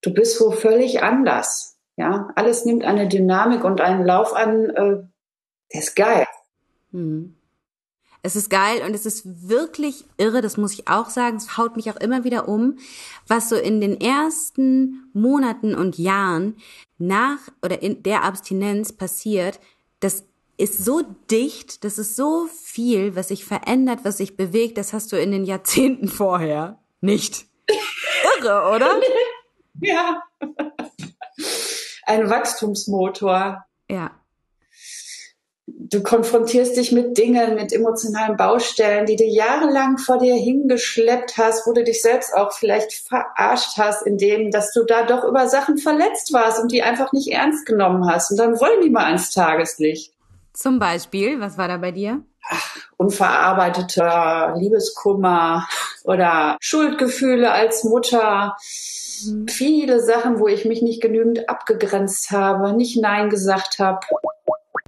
[0.00, 1.76] Du bist wo völlig anders.
[1.96, 5.02] Ja, alles nimmt eine Dynamik und einen Lauf an, äh,
[5.72, 6.26] der ist geil.
[6.92, 7.34] Hm.
[8.22, 11.36] Es ist geil und es ist wirklich irre, das muss ich auch sagen.
[11.36, 12.78] Es haut mich auch immer wieder um,
[13.26, 16.56] was so in den ersten Monaten und Jahren
[16.98, 19.60] nach oder in der Abstinenz passiert,
[20.00, 20.24] dass
[20.60, 25.12] ist so dicht, das ist so viel, was sich verändert, was sich bewegt, das hast
[25.12, 27.46] du in den Jahrzehnten vorher nicht.
[28.40, 29.00] Irre, oder?
[29.80, 30.20] ja.
[32.06, 33.64] Ein Wachstumsmotor.
[33.88, 34.10] Ja
[35.78, 41.66] du konfrontierst dich mit Dingen, mit emotionalen Baustellen, die du jahrelang vor dir hingeschleppt hast,
[41.66, 45.78] wo du dich selbst auch vielleicht verarscht hast, indem, dass du da doch über Sachen
[45.78, 48.32] verletzt warst und die einfach nicht ernst genommen hast.
[48.32, 50.12] Und dann wollen die mal ans Tageslicht.
[50.52, 52.22] Zum Beispiel, was war da bei dir?
[52.50, 55.68] Ach, unverarbeiteter Liebeskummer
[56.02, 58.56] oder Schuldgefühle als Mutter.
[59.24, 59.46] Mhm.
[59.46, 64.00] Viele Sachen, wo ich mich nicht genügend abgegrenzt habe, nicht Nein gesagt habe.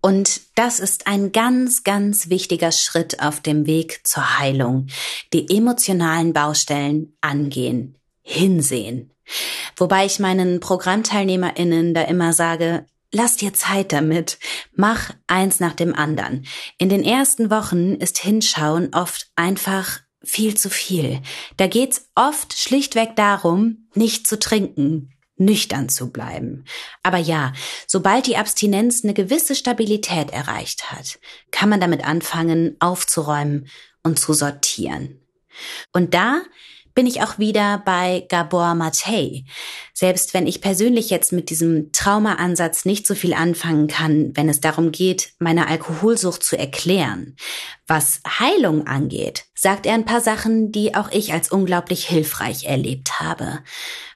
[0.01, 4.87] Und das ist ein ganz, ganz wichtiger Schritt auf dem Weg zur Heilung.
[5.33, 9.13] Die emotionalen Baustellen angehen, hinsehen.
[9.77, 14.39] Wobei ich meinen Programmteilnehmerinnen da immer sage, lass dir Zeit damit.
[14.75, 16.47] Mach eins nach dem anderen.
[16.79, 21.21] In den ersten Wochen ist Hinschauen oft einfach viel zu viel.
[21.57, 26.65] Da geht's oft schlichtweg darum, nicht zu trinken, nüchtern zu bleiben.
[27.03, 27.53] Aber ja,
[27.87, 31.19] sobald die Abstinenz eine gewisse Stabilität erreicht hat,
[31.51, 33.69] kann man damit anfangen, aufzuräumen
[34.03, 35.21] und zu sortieren.
[35.93, 36.43] Und da
[36.95, 39.45] bin ich auch wieder bei Gabor Mate.
[39.95, 44.61] Selbst wenn ich persönlich jetzt mit diesem Traumaansatz nicht so viel anfangen kann, wenn es
[44.61, 47.37] darum geht, meine Alkoholsucht zu erklären.
[47.87, 53.21] Was Heilung angeht, sagt er ein paar Sachen, die auch ich als unglaublich hilfreich erlebt
[53.21, 53.61] habe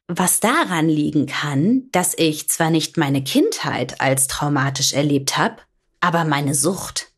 [0.06, 5.56] was daran liegen kann, dass ich zwar nicht meine Kindheit als traumatisch erlebt habe,
[6.00, 7.12] aber meine Sucht.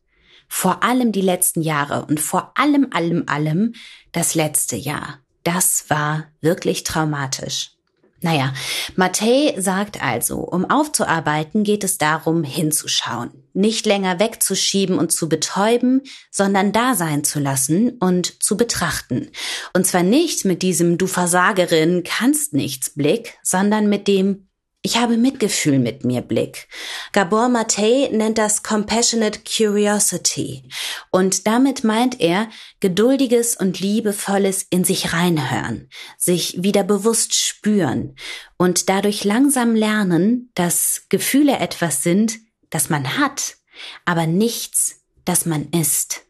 [0.47, 3.73] Vor allem die letzten Jahre und vor allem, allem, allem
[4.13, 5.19] das letzte Jahr.
[5.43, 7.76] Das war wirklich traumatisch.
[8.21, 8.53] Naja,
[8.95, 16.01] Mattei sagt also, um aufzuarbeiten, geht es darum, hinzuschauen, nicht länger wegzuschieben und zu betäuben,
[16.31, 19.29] sondern da sein zu lassen und zu betrachten.
[19.73, 24.46] Und zwar nicht mit diesem Du Versagerin kannst nichts Blick, sondern mit dem
[24.87, 26.69] ich habe Mitgefühl mit mir Blick.
[27.11, 30.63] Gabor Mate nennt das Compassionate Curiosity.
[31.11, 32.47] Und damit meint er
[32.79, 38.15] geduldiges und liebevolles in sich reinhören, sich wieder bewusst spüren
[38.55, 43.57] und dadurch langsam lernen, dass Gefühle etwas sind, das man hat,
[44.05, 46.21] aber nichts, das man ist.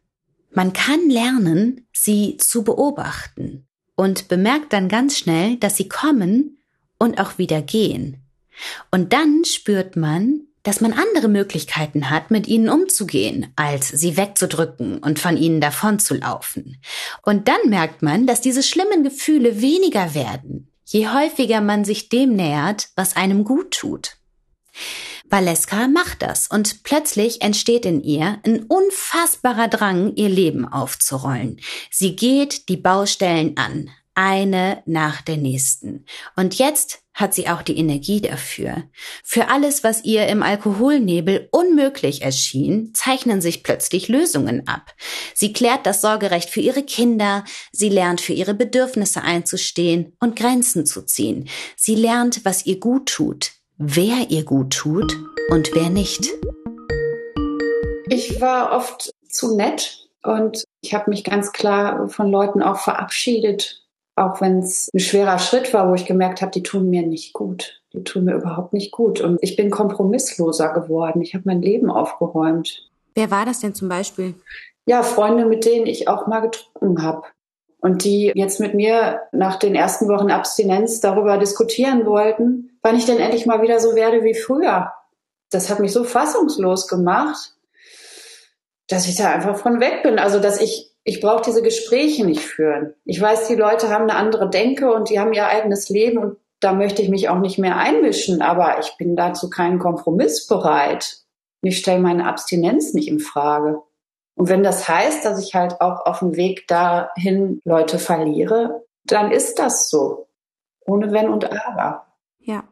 [0.49, 6.57] Man kann lernen, sie zu beobachten und bemerkt dann ganz schnell, dass sie kommen
[6.97, 8.23] und auch wieder gehen.
[8.91, 14.97] Und dann spürt man, dass man andere Möglichkeiten hat, mit ihnen umzugehen, als sie wegzudrücken
[14.97, 16.81] und von ihnen davonzulaufen.
[17.21, 22.35] Und dann merkt man, dass diese schlimmen Gefühle weniger werden, je häufiger man sich dem
[22.35, 24.17] nähert, was einem gut tut.
[25.29, 31.59] Valeska macht das und plötzlich entsteht in ihr ein unfassbarer Drang, ihr Leben aufzurollen.
[31.91, 36.05] Sie geht die Baustellen an, eine nach der nächsten.
[36.35, 38.83] Und jetzt hat sie auch die Energie dafür.
[39.23, 44.93] Für alles, was ihr im Alkoholnebel unmöglich erschien, zeichnen sich plötzlich Lösungen ab.
[45.33, 50.85] Sie klärt das Sorgerecht für ihre Kinder, sie lernt für ihre Bedürfnisse einzustehen und Grenzen
[50.85, 51.49] zu ziehen.
[51.75, 55.17] Sie lernt, was ihr gut tut, wer ihr gut tut
[55.49, 56.29] und wer nicht.
[58.09, 63.86] Ich war oft zu nett und ich habe mich ganz klar von Leuten auch verabschiedet,
[64.17, 67.33] auch wenn es ein schwerer Schritt war, wo ich gemerkt habe, die tun mir nicht
[67.33, 67.81] gut.
[67.93, 69.21] Die tun mir überhaupt nicht gut.
[69.21, 71.21] Und ich bin kompromissloser geworden.
[71.21, 72.89] Ich habe mein Leben aufgeräumt.
[73.13, 74.33] Wer war das denn zum Beispiel?
[74.87, 77.23] Ja, Freunde, mit denen ich auch mal getrunken habe.
[77.79, 83.05] Und die jetzt mit mir nach den ersten Wochen Abstinenz darüber diskutieren wollten, wann ich
[83.05, 84.91] denn endlich mal wieder so werde wie früher.
[85.51, 87.55] Das hat mich so fassungslos gemacht,
[88.87, 90.17] dass ich da einfach von weg bin.
[90.17, 92.93] Also, dass ich ich brauche diese Gespräche nicht führen.
[93.05, 96.37] Ich weiß, die Leute haben eine andere Denke und die haben ihr eigenes Leben und
[96.59, 101.19] da möchte ich mich auch nicht mehr einmischen, aber ich bin dazu keinen Kompromiss bereit.
[101.61, 103.81] Ich stelle meine Abstinenz nicht in Frage.
[104.35, 109.31] Und wenn das heißt, dass ich halt auch auf dem Weg dahin Leute verliere, dann
[109.31, 110.27] ist das so.
[110.85, 112.07] Ohne Wenn und Aber.
[112.39, 112.65] Ja.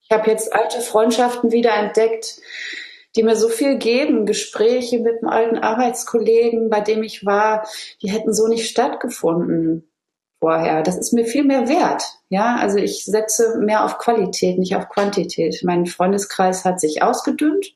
[0.00, 2.40] Ich habe jetzt alte Freundschaften wieder entdeckt,
[3.16, 4.26] die mir so viel geben.
[4.26, 7.66] Gespräche mit einem alten Arbeitskollegen, bei dem ich war,
[8.02, 9.88] die hätten so nicht stattgefunden
[10.40, 10.82] vorher.
[10.82, 12.02] Das ist mir viel mehr wert.
[12.28, 15.62] Ja, also ich setze mehr auf Qualität, nicht auf Quantität.
[15.64, 17.74] Mein Freundeskreis hat sich ausgedünnt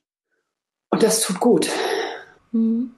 [0.91, 1.71] und das tut gut.
[2.53, 2.93] Mhm.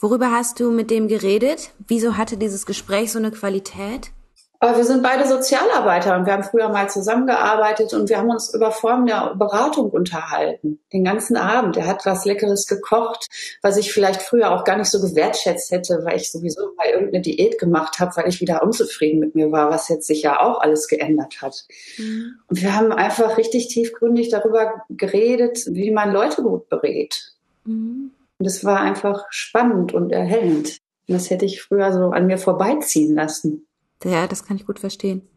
[0.00, 1.70] Worüber hast du mit dem geredet?
[1.86, 4.12] Wieso hatte dieses Gespräch so eine Qualität?
[4.60, 8.52] Aber wir sind beide Sozialarbeiter und wir haben früher mal zusammengearbeitet und wir haben uns
[8.52, 10.80] über Formen der Beratung unterhalten.
[10.92, 11.76] Den ganzen Abend.
[11.76, 13.28] Er hat was Leckeres gekocht,
[13.62, 17.22] was ich vielleicht früher auch gar nicht so gewertschätzt hätte, weil ich sowieso mal irgendeine
[17.22, 20.60] Diät gemacht habe, weil ich wieder unzufrieden mit mir war, was jetzt sich ja auch
[20.60, 21.64] alles geändert hat.
[21.96, 22.40] Mhm.
[22.48, 27.32] Und wir haben einfach richtig tiefgründig darüber geredet, wie man Leute gut berät.
[27.64, 28.10] Mhm.
[28.38, 30.78] Und es war einfach spannend und erhellend.
[31.06, 33.67] Und das hätte ich früher so an mir vorbeiziehen lassen.
[34.04, 35.28] Ja, das kann ich gut verstehen.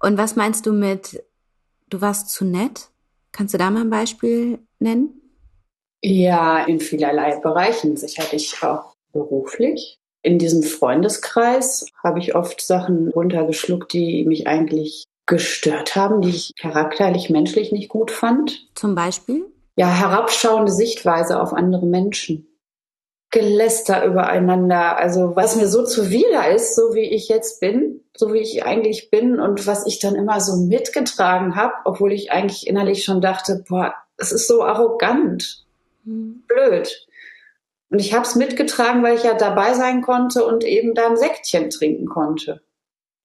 [0.00, 1.22] Und was meinst du mit,
[1.88, 2.90] du warst zu nett?
[3.30, 5.20] Kannst du da mal ein Beispiel nennen?
[6.02, 7.96] Ja, in vielerlei Bereichen.
[7.96, 9.98] Sicherlich auch beruflich.
[10.22, 16.52] In diesem Freundeskreis habe ich oft Sachen runtergeschluckt, die mich eigentlich gestört haben, die ich
[16.60, 18.68] charakterlich, menschlich nicht gut fand.
[18.74, 19.46] Zum Beispiel?
[19.76, 22.46] Ja, herabschauende Sichtweise auf andere Menschen.
[23.32, 24.96] Geläster übereinander.
[24.96, 29.10] Also was mir so zuwider ist, so wie ich jetzt bin, so wie ich eigentlich
[29.10, 33.64] bin und was ich dann immer so mitgetragen habe, obwohl ich eigentlich innerlich schon dachte,
[33.68, 35.64] boah, es ist so arrogant,
[36.04, 36.44] mhm.
[36.46, 37.08] blöd.
[37.88, 41.70] Und ich habe es mitgetragen, weil ich ja dabei sein konnte und eben dann Sektchen
[41.70, 42.60] trinken konnte.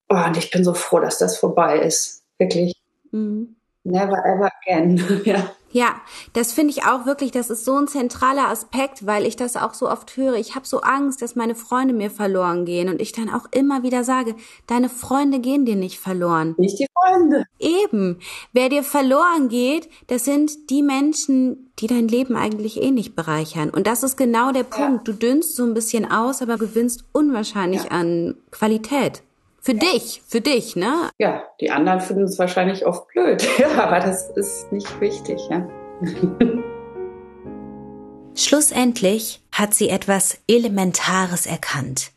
[0.09, 2.23] Oh, und ich bin so froh, dass das vorbei ist.
[2.37, 2.73] Wirklich.
[3.11, 3.57] Mhm.
[3.83, 5.21] Never ever again.
[5.25, 5.51] ja.
[5.77, 6.01] Ja,
[6.33, 9.75] das finde ich auch wirklich, das ist so ein zentraler Aspekt, weil ich das auch
[9.75, 10.33] so oft höre.
[10.33, 13.83] Ich habe so Angst, dass meine Freunde mir verloren gehen und ich dann auch immer
[13.83, 14.33] wieder sage,
[14.65, 16.55] deine Freunde gehen dir nicht verloren.
[16.57, 17.43] Nicht die Freunde.
[17.59, 18.17] Eben.
[18.53, 23.69] Wer dir verloren geht, das sind die Menschen, die dein Leben eigentlich eh nicht bereichern.
[23.69, 25.07] Und das ist genau der Punkt.
[25.07, 25.13] Ja.
[25.13, 27.91] Du dünnst so ein bisschen aus, aber gewinnst unwahrscheinlich ja.
[27.91, 29.21] an Qualität.
[29.67, 29.79] Für ja.
[29.79, 31.09] dich, für dich, ne?
[31.17, 35.67] Ja, die anderen finden es wahrscheinlich oft blöd, ja, aber das ist nicht wichtig, ja.
[38.33, 42.11] Schlussendlich hat sie etwas Elementares erkannt.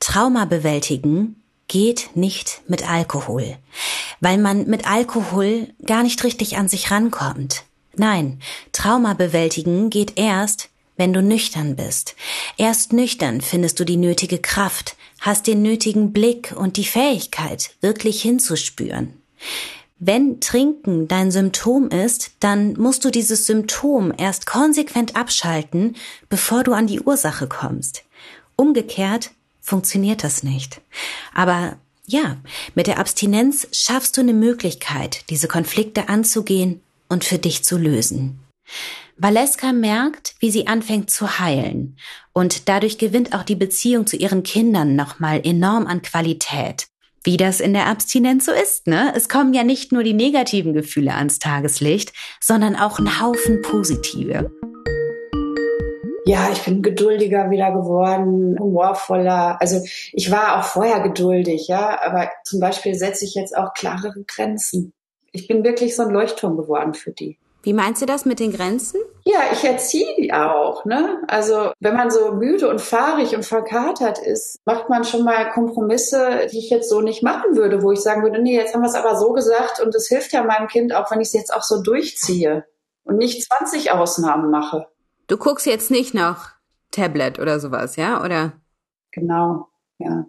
[0.00, 3.56] Trauma bewältigen geht nicht mit Alkohol,
[4.20, 7.62] weil man mit Alkohol gar nicht richtig an sich rankommt.
[7.94, 8.40] Nein,
[8.72, 12.16] Trauma bewältigen geht erst, wenn du nüchtern bist.
[12.56, 18.22] Erst nüchtern findest du die nötige Kraft, hast den nötigen Blick und die Fähigkeit, wirklich
[18.22, 19.14] hinzuspüren.
[19.98, 25.96] Wenn Trinken dein Symptom ist, dann musst du dieses Symptom erst konsequent abschalten,
[26.28, 28.04] bevor du an die Ursache kommst.
[28.56, 30.82] Umgekehrt funktioniert das nicht.
[31.34, 32.36] Aber ja,
[32.74, 38.38] mit der Abstinenz schaffst du eine Möglichkeit, diese Konflikte anzugehen und für dich zu lösen.
[39.18, 41.96] Valeska merkt, wie sie anfängt zu heilen.
[42.34, 46.88] Und dadurch gewinnt auch die Beziehung zu ihren Kindern nochmal enorm an Qualität.
[47.24, 49.14] Wie das in der Abstinenz so ist, ne?
[49.16, 54.50] Es kommen ja nicht nur die negativen Gefühle ans Tageslicht, sondern auch ein Haufen positive.
[56.26, 59.56] Ja, ich bin geduldiger wieder geworden, humorvoller.
[59.60, 59.80] Also
[60.12, 64.92] ich war auch vorher geduldig, ja, aber zum Beispiel setze ich jetzt auch klarere Grenzen.
[65.32, 67.38] Ich bin wirklich so ein Leuchtturm geworden für die.
[67.66, 69.00] Wie meinst du das mit den Grenzen?
[69.24, 70.84] Ja, ich erziehe die auch.
[70.84, 71.20] Ne?
[71.26, 76.46] Also wenn man so müde und fahrig und verkatert ist, macht man schon mal Kompromisse,
[76.52, 78.88] die ich jetzt so nicht machen würde, wo ich sagen würde, nee, jetzt haben wir
[78.88, 81.52] es aber so gesagt und es hilft ja meinem Kind auch, wenn ich es jetzt
[81.52, 82.64] auch so durchziehe
[83.02, 84.86] und nicht 20 Ausnahmen mache.
[85.26, 86.54] Du guckst jetzt nicht nach
[86.92, 88.24] Tablet oder sowas, ja?
[88.24, 88.52] Oder?
[89.10, 89.66] Genau,
[89.98, 90.26] ja.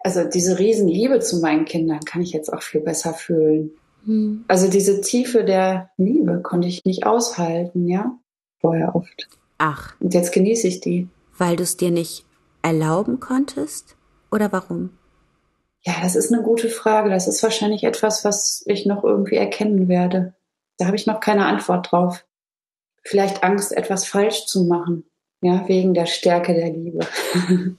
[0.00, 3.77] Also diese Riesenliebe zu meinen Kindern kann ich jetzt auch viel besser fühlen.
[4.04, 4.44] Hm.
[4.48, 8.18] Also diese Tiefe der Liebe konnte ich nicht aushalten, ja,
[8.60, 9.28] vorher oft.
[9.58, 9.94] Ach.
[10.00, 11.08] Und jetzt genieße ich die.
[11.36, 12.24] Weil du es dir nicht
[12.62, 13.96] erlauben konntest?
[14.30, 14.90] Oder warum?
[15.82, 17.10] Ja, das ist eine gute Frage.
[17.10, 20.34] Das ist wahrscheinlich etwas, was ich noch irgendwie erkennen werde.
[20.76, 22.24] Da habe ich noch keine Antwort drauf.
[23.02, 25.04] Vielleicht Angst, etwas falsch zu machen.
[25.40, 27.06] Ja, wegen der Stärke der Liebe.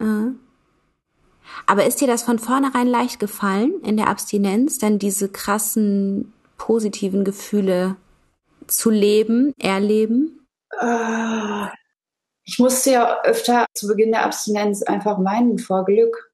[0.00, 0.40] Mhm.
[1.66, 7.24] Aber ist dir das von vornherein leicht gefallen in der Abstinenz, dann diese krassen positiven
[7.24, 7.96] Gefühle
[8.66, 10.46] zu leben, erleben?
[10.78, 11.70] Ah,
[12.44, 16.30] ich musste ja öfter zu Beginn der Abstinenz einfach weinen vor Glück.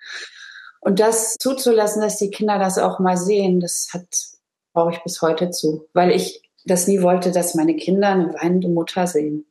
[0.80, 4.08] Und das zuzulassen, dass die Kinder das auch mal sehen, das hat,
[4.72, 5.88] brauche ich bis heute zu.
[5.92, 9.46] Weil ich das nie wollte, dass meine Kinder eine weinende Mutter sehen.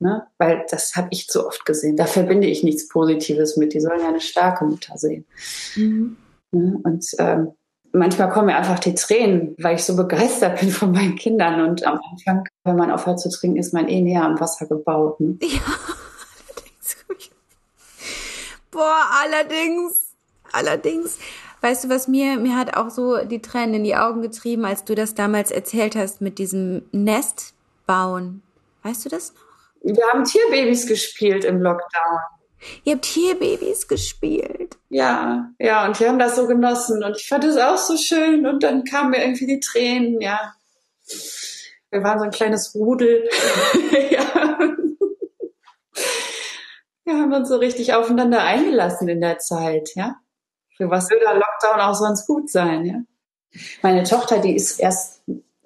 [0.00, 0.26] Ne?
[0.38, 1.96] Weil das habe ich zu oft gesehen.
[1.96, 3.74] Da verbinde ich nichts Positives mit.
[3.74, 5.26] Die sollen ja eine starke Mutter sehen.
[5.76, 6.16] Mhm.
[6.52, 6.80] Ne?
[6.82, 7.52] Und ähm,
[7.92, 11.68] manchmal kommen mir einfach die Tränen, weil ich so begeistert bin von meinen Kindern.
[11.68, 15.20] Und am Anfang, wenn man aufhört zu trinken, ist man eh näher am Wasser gebaut.
[15.20, 15.36] Ne?
[15.42, 15.48] Ja,
[16.48, 16.96] allerdings.
[18.70, 20.16] Boah, allerdings.
[20.50, 21.18] Allerdings.
[21.60, 24.84] Weißt du, was mir, mir hat auch so die Tränen in die Augen getrieben, als
[24.84, 27.52] du das damals erzählt hast mit diesem Nest
[27.86, 28.42] bauen.
[28.82, 29.49] Weißt du das noch?
[29.82, 32.18] Wir haben Tierbabys gespielt im Lockdown.
[32.84, 34.76] Ihr habt Tierbabys gespielt.
[34.90, 38.46] Ja, ja, und wir haben das so genossen und ich fand es auch so schön
[38.46, 40.54] und dann kamen mir irgendwie die Tränen, ja.
[41.90, 43.28] Wir waren so ein kleines Rudel.
[44.10, 44.58] ja.
[47.04, 50.16] Wir haben uns so richtig aufeinander eingelassen in der Zeit, ja.
[50.76, 52.96] Für was will der Lockdown auch sonst gut sein, ja.
[53.82, 55.22] Meine Tochter, die ist erst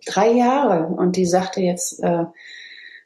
[0.07, 2.25] drei Jahre und die sagte jetzt äh,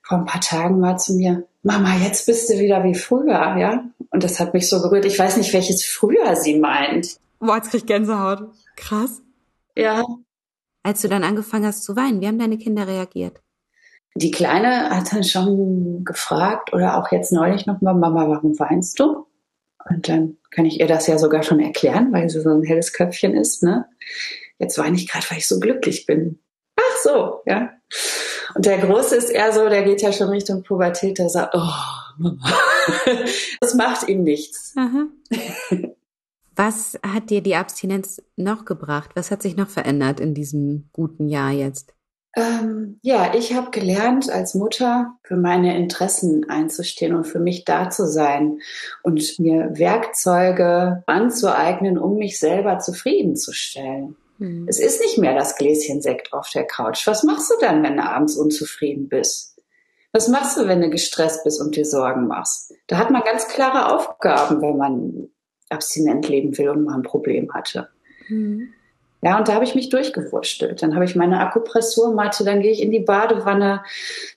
[0.08, 3.84] vor ein paar Tagen mal zu mir, Mama, jetzt bist du wieder wie früher, ja.
[4.10, 5.04] Und das hat mich so berührt.
[5.04, 7.18] Ich weiß nicht, welches früher sie meint.
[7.40, 8.48] Boah, jetzt krieg ich Gänsehaut.
[8.74, 9.20] Krass.
[9.76, 10.02] Ja.
[10.82, 13.42] Als du dann angefangen hast zu weinen, wie haben deine Kinder reagiert?
[14.14, 19.26] Die Kleine hat dann schon gefragt oder auch jetzt neulich nochmal, Mama, warum weinst du?
[19.90, 22.94] Und dann kann ich ihr das ja sogar schon erklären, weil sie so ein helles
[22.94, 23.84] Köpfchen ist, ne?
[24.58, 26.40] Jetzt weine ich gerade, weil ich so glücklich bin.
[26.76, 27.70] Ach so, ja.
[28.54, 32.18] Und der Große ist eher so, der geht ja schon Richtung Pubertät, der sagt, oh,
[32.18, 32.52] Mama.
[33.60, 34.74] das macht ihm nichts.
[36.56, 39.10] Was hat dir die Abstinenz noch gebracht?
[39.14, 41.94] Was hat sich noch verändert in diesem guten Jahr jetzt?
[42.36, 47.90] Ähm, ja, ich habe gelernt, als Mutter für meine Interessen einzustehen und für mich da
[47.90, 48.58] zu sein
[49.02, 54.16] und mir Werkzeuge anzueignen, um mich selber zufriedenzustellen.
[54.38, 54.66] Mhm.
[54.68, 57.06] Es ist nicht mehr das Gläschen Sekt auf der Couch.
[57.06, 59.56] Was machst du dann, wenn du abends unzufrieden bist?
[60.12, 62.74] Was machst du, wenn du gestresst bist und dir Sorgen machst?
[62.86, 65.28] Da hat man ganz klare Aufgaben, wenn man
[65.68, 67.88] abstinent leben will und mal ein Problem hatte.
[68.28, 68.72] Mhm.
[69.20, 70.80] Ja, und da habe ich mich durchgewurschtelt.
[70.80, 73.82] Dann habe ich meine Akupressurmatte, dann gehe ich in die Badewanne,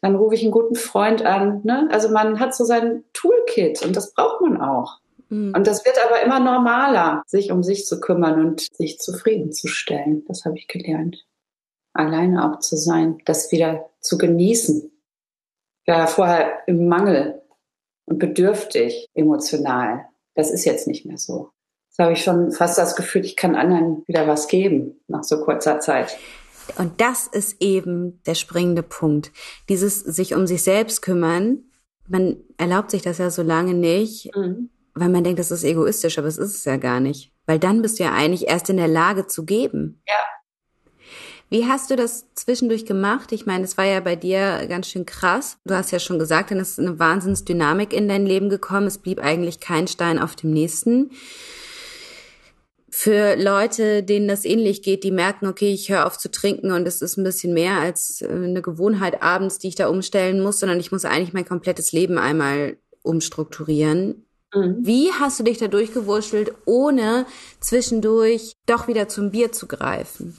[0.02, 1.62] dann rufe ich einen guten Freund an.
[1.64, 1.88] Ne?
[1.91, 4.99] Also man hat so sein Toolkit und das braucht man auch.
[5.32, 5.54] Mhm.
[5.56, 10.24] Und das wird aber immer normaler, sich um sich zu kümmern und sich zufriedenzustellen.
[10.28, 11.26] Das habe ich gelernt.
[11.94, 14.92] Alleine auch zu sein, das wieder zu genießen.
[15.88, 17.42] Ja, vorher im Mangel
[18.06, 20.06] und bedürftig emotional.
[20.36, 21.50] Das ist jetzt nicht mehr so.
[21.90, 25.44] Jetzt habe ich schon fast das Gefühl, ich kann anderen wieder was geben nach so
[25.44, 26.18] kurzer Zeit.
[26.78, 29.32] Und das ist eben der springende Punkt.
[29.68, 31.64] Dieses sich um sich selbst kümmern.
[32.08, 34.36] Man erlaubt sich das ja so lange nicht.
[34.36, 37.32] Mhm weil man denkt, das ist egoistisch, aber es ist es ja gar nicht.
[37.46, 40.02] Weil dann bist du ja eigentlich erst in der Lage zu geben.
[40.08, 40.16] Ja.
[41.50, 43.34] Wie hast du das zwischendurch gemacht?
[43.34, 45.58] Ich meine, es war ja bei dir ganz schön krass.
[45.66, 48.88] Du hast ja schon gesagt, dann ist eine Wahnsinnsdynamik in dein Leben gekommen.
[48.88, 51.12] Es blieb eigentlich kein Stein auf dem nächsten.
[52.89, 56.88] Für Leute, denen das ähnlich geht, die merken, okay, ich höre auf zu trinken und
[56.88, 60.60] es ist ein bisschen mehr als äh, eine Gewohnheit abends, die ich da umstellen muss,
[60.60, 64.26] sondern ich muss eigentlich mein komplettes Leben einmal umstrukturieren.
[64.54, 64.78] Mhm.
[64.82, 67.26] Wie hast du dich da durchgewurschtelt, ohne
[67.60, 70.38] zwischendurch doch wieder zum Bier zu greifen?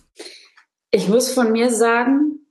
[0.90, 2.46] Ich muss von mir sagen,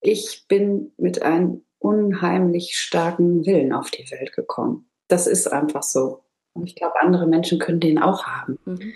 [0.00, 4.88] ich bin mit einem unheimlich starken Willen auf die Welt gekommen.
[5.06, 6.24] Das ist einfach so.
[6.52, 8.58] Und ich glaube, andere Menschen können den auch haben.
[8.64, 8.92] Mhm.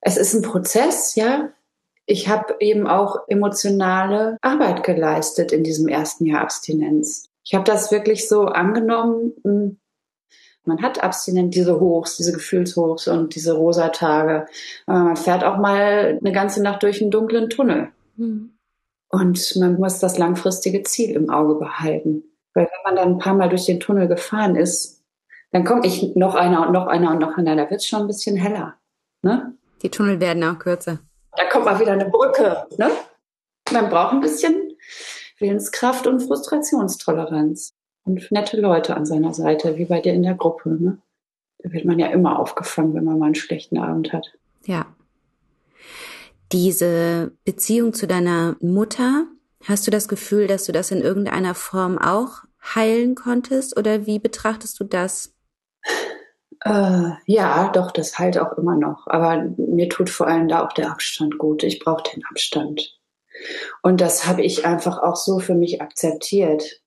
[0.00, 1.50] Es ist ein Prozess, ja.
[2.06, 7.30] Ich habe eben auch emotionale Arbeit geleistet in diesem ersten Jahr Abstinenz.
[7.42, 9.32] Ich habe das wirklich so angenommen,
[10.64, 14.46] man hat abstinent diese Hochs, diese Gefühlshochs und diese rosa Tage.
[14.86, 17.88] Man fährt auch mal eine ganze Nacht durch einen dunklen Tunnel.
[18.16, 18.50] Mhm.
[19.08, 22.24] Und man muss das langfristige Ziel im Auge behalten.
[22.54, 25.02] Weil wenn man dann ein paar Mal durch den Tunnel gefahren ist,
[25.52, 27.54] dann kommt ich noch einer und noch einer und noch einer.
[27.54, 28.74] Da wird es schon ein bisschen heller.
[29.22, 29.54] Ne?
[29.82, 30.98] Die Tunnel werden auch kürzer.
[31.36, 32.66] Da kommt mal wieder eine Brücke.
[32.78, 32.90] Ne?
[33.72, 34.76] Man braucht ein bisschen
[35.38, 37.73] Willenskraft und Frustrationstoleranz
[38.04, 40.70] und nette Leute an seiner Seite, wie bei dir in der Gruppe.
[40.70, 40.98] Ne?
[41.58, 44.32] Da wird man ja immer aufgefangen, wenn man mal einen schlechten Abend hat.
[44.64, 44.86] Ja.
[46.52, 49.26] Diese Beziehung zu deiner Mutter,
[49.64, 52.42] hast du das Gefühl, dass du das in irgendeiner Form auch
[52.74, 55.34] heilen konntest oder wie betrachtest du das?
[56.64, 59.06] Äh, ja, doch, das heilt auch immer noch.
[59.06, 61.62] Aber mir tut vor allem da auch der Abstand gut.
[61.62, 62.98] Ich brauche den Abstand.
[63.82, 66.83] Und das habe ich einfach auch so für mich akzeptiert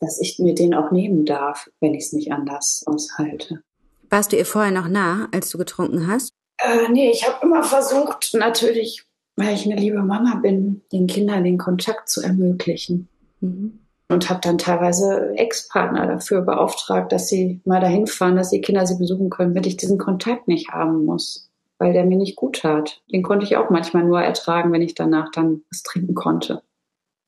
[0.00, 3.62] dass ich mir den auch nehmen darf, wenn ich es nicht anders aushalte.
[4.10, 6.30] Warst du ihr vorher noch nah, als du getrunken hast?
[6.58, 9.04] Äh, nee, ich habe immer versucht, natürlich,
[9.36, 13.08] weil ich eine liebe Mama bin, den Kindern den Kontakt zu ermöglichen.
[13.40, 13.80] Mhm.
[14.10, 18.86] Und habe dann teilweise Ex-Partner dafür beauftragt, dass sie mal dahin fahren, dass die Kinder
[18.86, 22.60] sie besuchen können, wenn ich diesen Kontakt nicht haben muss, weil der mir nicht gut
[22.62, 23.02] tat.
[23.12, 26.62] Den konnte ich auch manchmal nur ertragen, wenn ich danach dann was trinken konnte.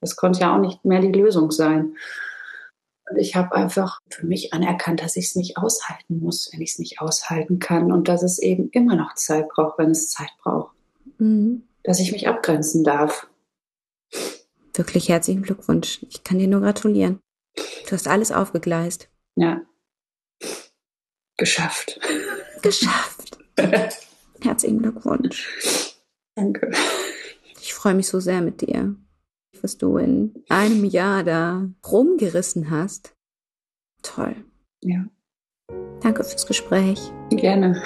[0.00, 1.96] Das konnte ja auch nicht mehr die Lösung sein.
[3.10, 6.72] Und ich habe einfach für mich anerkannt, dass ich es nicht aushalten muss, wenn ich
[6.72, 10.30] es nicht aushalten kann und dass es eben immer noch Zeit braucht, wenn es Zeit
[10.42, 10.76] braucht.
[11.18, 11.64] Mhm.
[11.82, 13.26] Dass ich mich abgrenzen darf.
[14.74, 16.06] Wirklich herzlichen Glückwunsch.
[16.08, 17.18] Ich kann dir nur gratulieren.
[17.56, 19.08] Du hast alles aufgegleist.
[19.34, 19.60] Ja.
[21.36, 21.98] Geschafft.
[22.62, 23.38] Geschafft.
[24.40, 25.96] Herzlichen Glückwunsch.
[26.36, 26.70] Danke.
[27.60, 28.94] Ich freue mich so sehr mit dir,
[29.62, 33.14] was du in einem Jahr da rumgerissen hast.
[34.02, 34.36] Toll.
[34.82, 35.04] Ja.
[36.00, 36.98] Danke fürs Gespräch.
[37.30, 37.82] Gerne.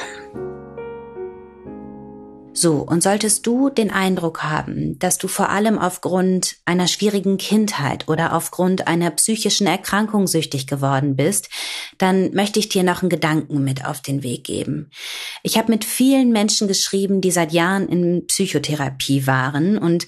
[2.56, 8.06] So, und solltest du den Eindruck haben, dass du vor allem aufgrund einer schwierigen Kindheit
[8.08, 11.48] oder aufgrund einer psychischen Erkrankung süchtig geworden bist,
[11.98, 14.90] dann möchte ich dir noch einen Gedanken mit auf den Weg geben.
[15.42, 20.06] Ich habe mit vielen Menschen geschrieben, die seit Jahren in Psychotherapie waren und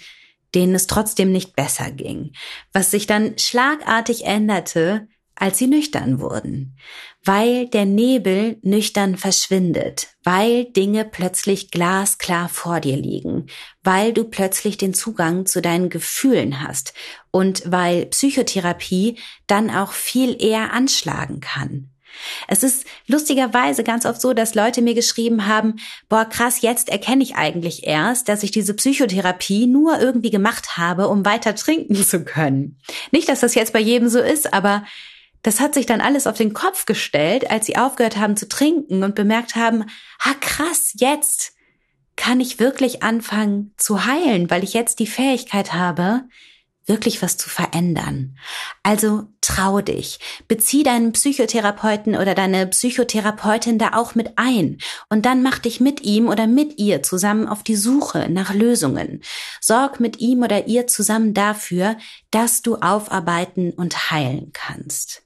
[0.54, 2.32] denen es trotzdem nicht besser ging.
[2.72, 6.76] Was sich dann schlagartig änderte, als sie nüchtern wurden,
[7.22, 13.46] weil der Nebel nüchtern verschwindet, weil Dinge plötzlich glasklar vor dir liegen,
[13.82, 16.94] weil du plötzlich den Zugang zu deinen Gefühlen hast
[17.30, 21.90] und weil Psychotherapie dann auch viel eher anschlagen kann.
[22.48, 25.76] Es ist lustigerweise ganz oft so, dass Leute mir geschrieben haben,
[26.08, 31.08] boah, krass, jetzt erkenne ich eigentlich erst, dass ich diese Psychotherapie nur irgendwie gemacht habe,
[31.08, 32.78] um weiter trinken zu können.
[33.10, 34.84] Nicht, dass das jetzt bei jedem so ist, aber
[35.42, 39.04] das hat sich dann alles auf den Kopf gestellt, als sie aufgehört haben zu trinken
[39.04, 39.84] und bemerkt haben,
[40.18, 41.52] ha krass, jetzt
[42.16, 46.24] kann ich wirklich anfangen zu heilen, weil ich jetzt die Fähigkeit habe,
[46.86, 48.36] wirklich was zu verändern.
[48.82, 50.18] Also trau dich,
[50.48, 54.78] bezieh deinen Psychotherapeuten oder deine Psychotherapeutin da auch mit ein
[55.08, 59.22] und dann mach dich mit ihm oder mit ihr zusammen auf die Suche nach Lösungen.
[59.60, 61.96] Sorg mit ihm oder ihr zusammen dafür,
[62.30, 65.22] dass du aufarbeiten und heilen kannst.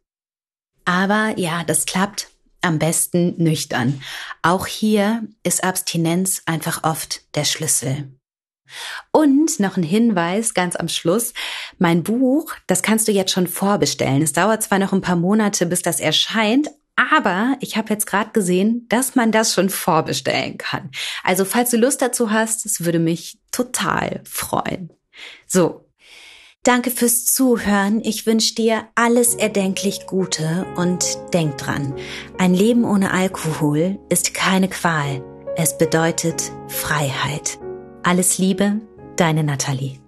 [0.84, 2.28] Aber ja, das klappt
[2.62, 4.02] am besten nüchtern.
[4.42, 8.19] Auch hier ist Abstinenz einfach oft der Schlüssel.
[9.10, 11.32] Und noch ein Hinweis ganz am Schluss.
[11.78, 14.22] Mein Buch, das kannst du jetzt schon vorbestellen.
[14.22, 18.30] Es dauert zwar noch ein paar Monate, bis das erscheint, aber ich habe jetzt gerade
[18.32, 20.90] gesehen, dass man das schon vorbestellen kann.
[21.24, 24.90] Also falls du Lust dazu hast, es würde mich total freuen.
[25.46, 25.86] So,
[26.62, 28.02] Danke fürs Zuhören.
[28.04, 31.94] Ich wünsche dir alles erdenklich Gute und denk dran,
[32.36, 35.24] ein Leben ohne Alkohol ist keine Qual.
[35.56, 37.58] Es bedeutet Freiheit.
[38.02, 38.80] Alles Liebe,
[39.16, 39.98] deine Nathalie.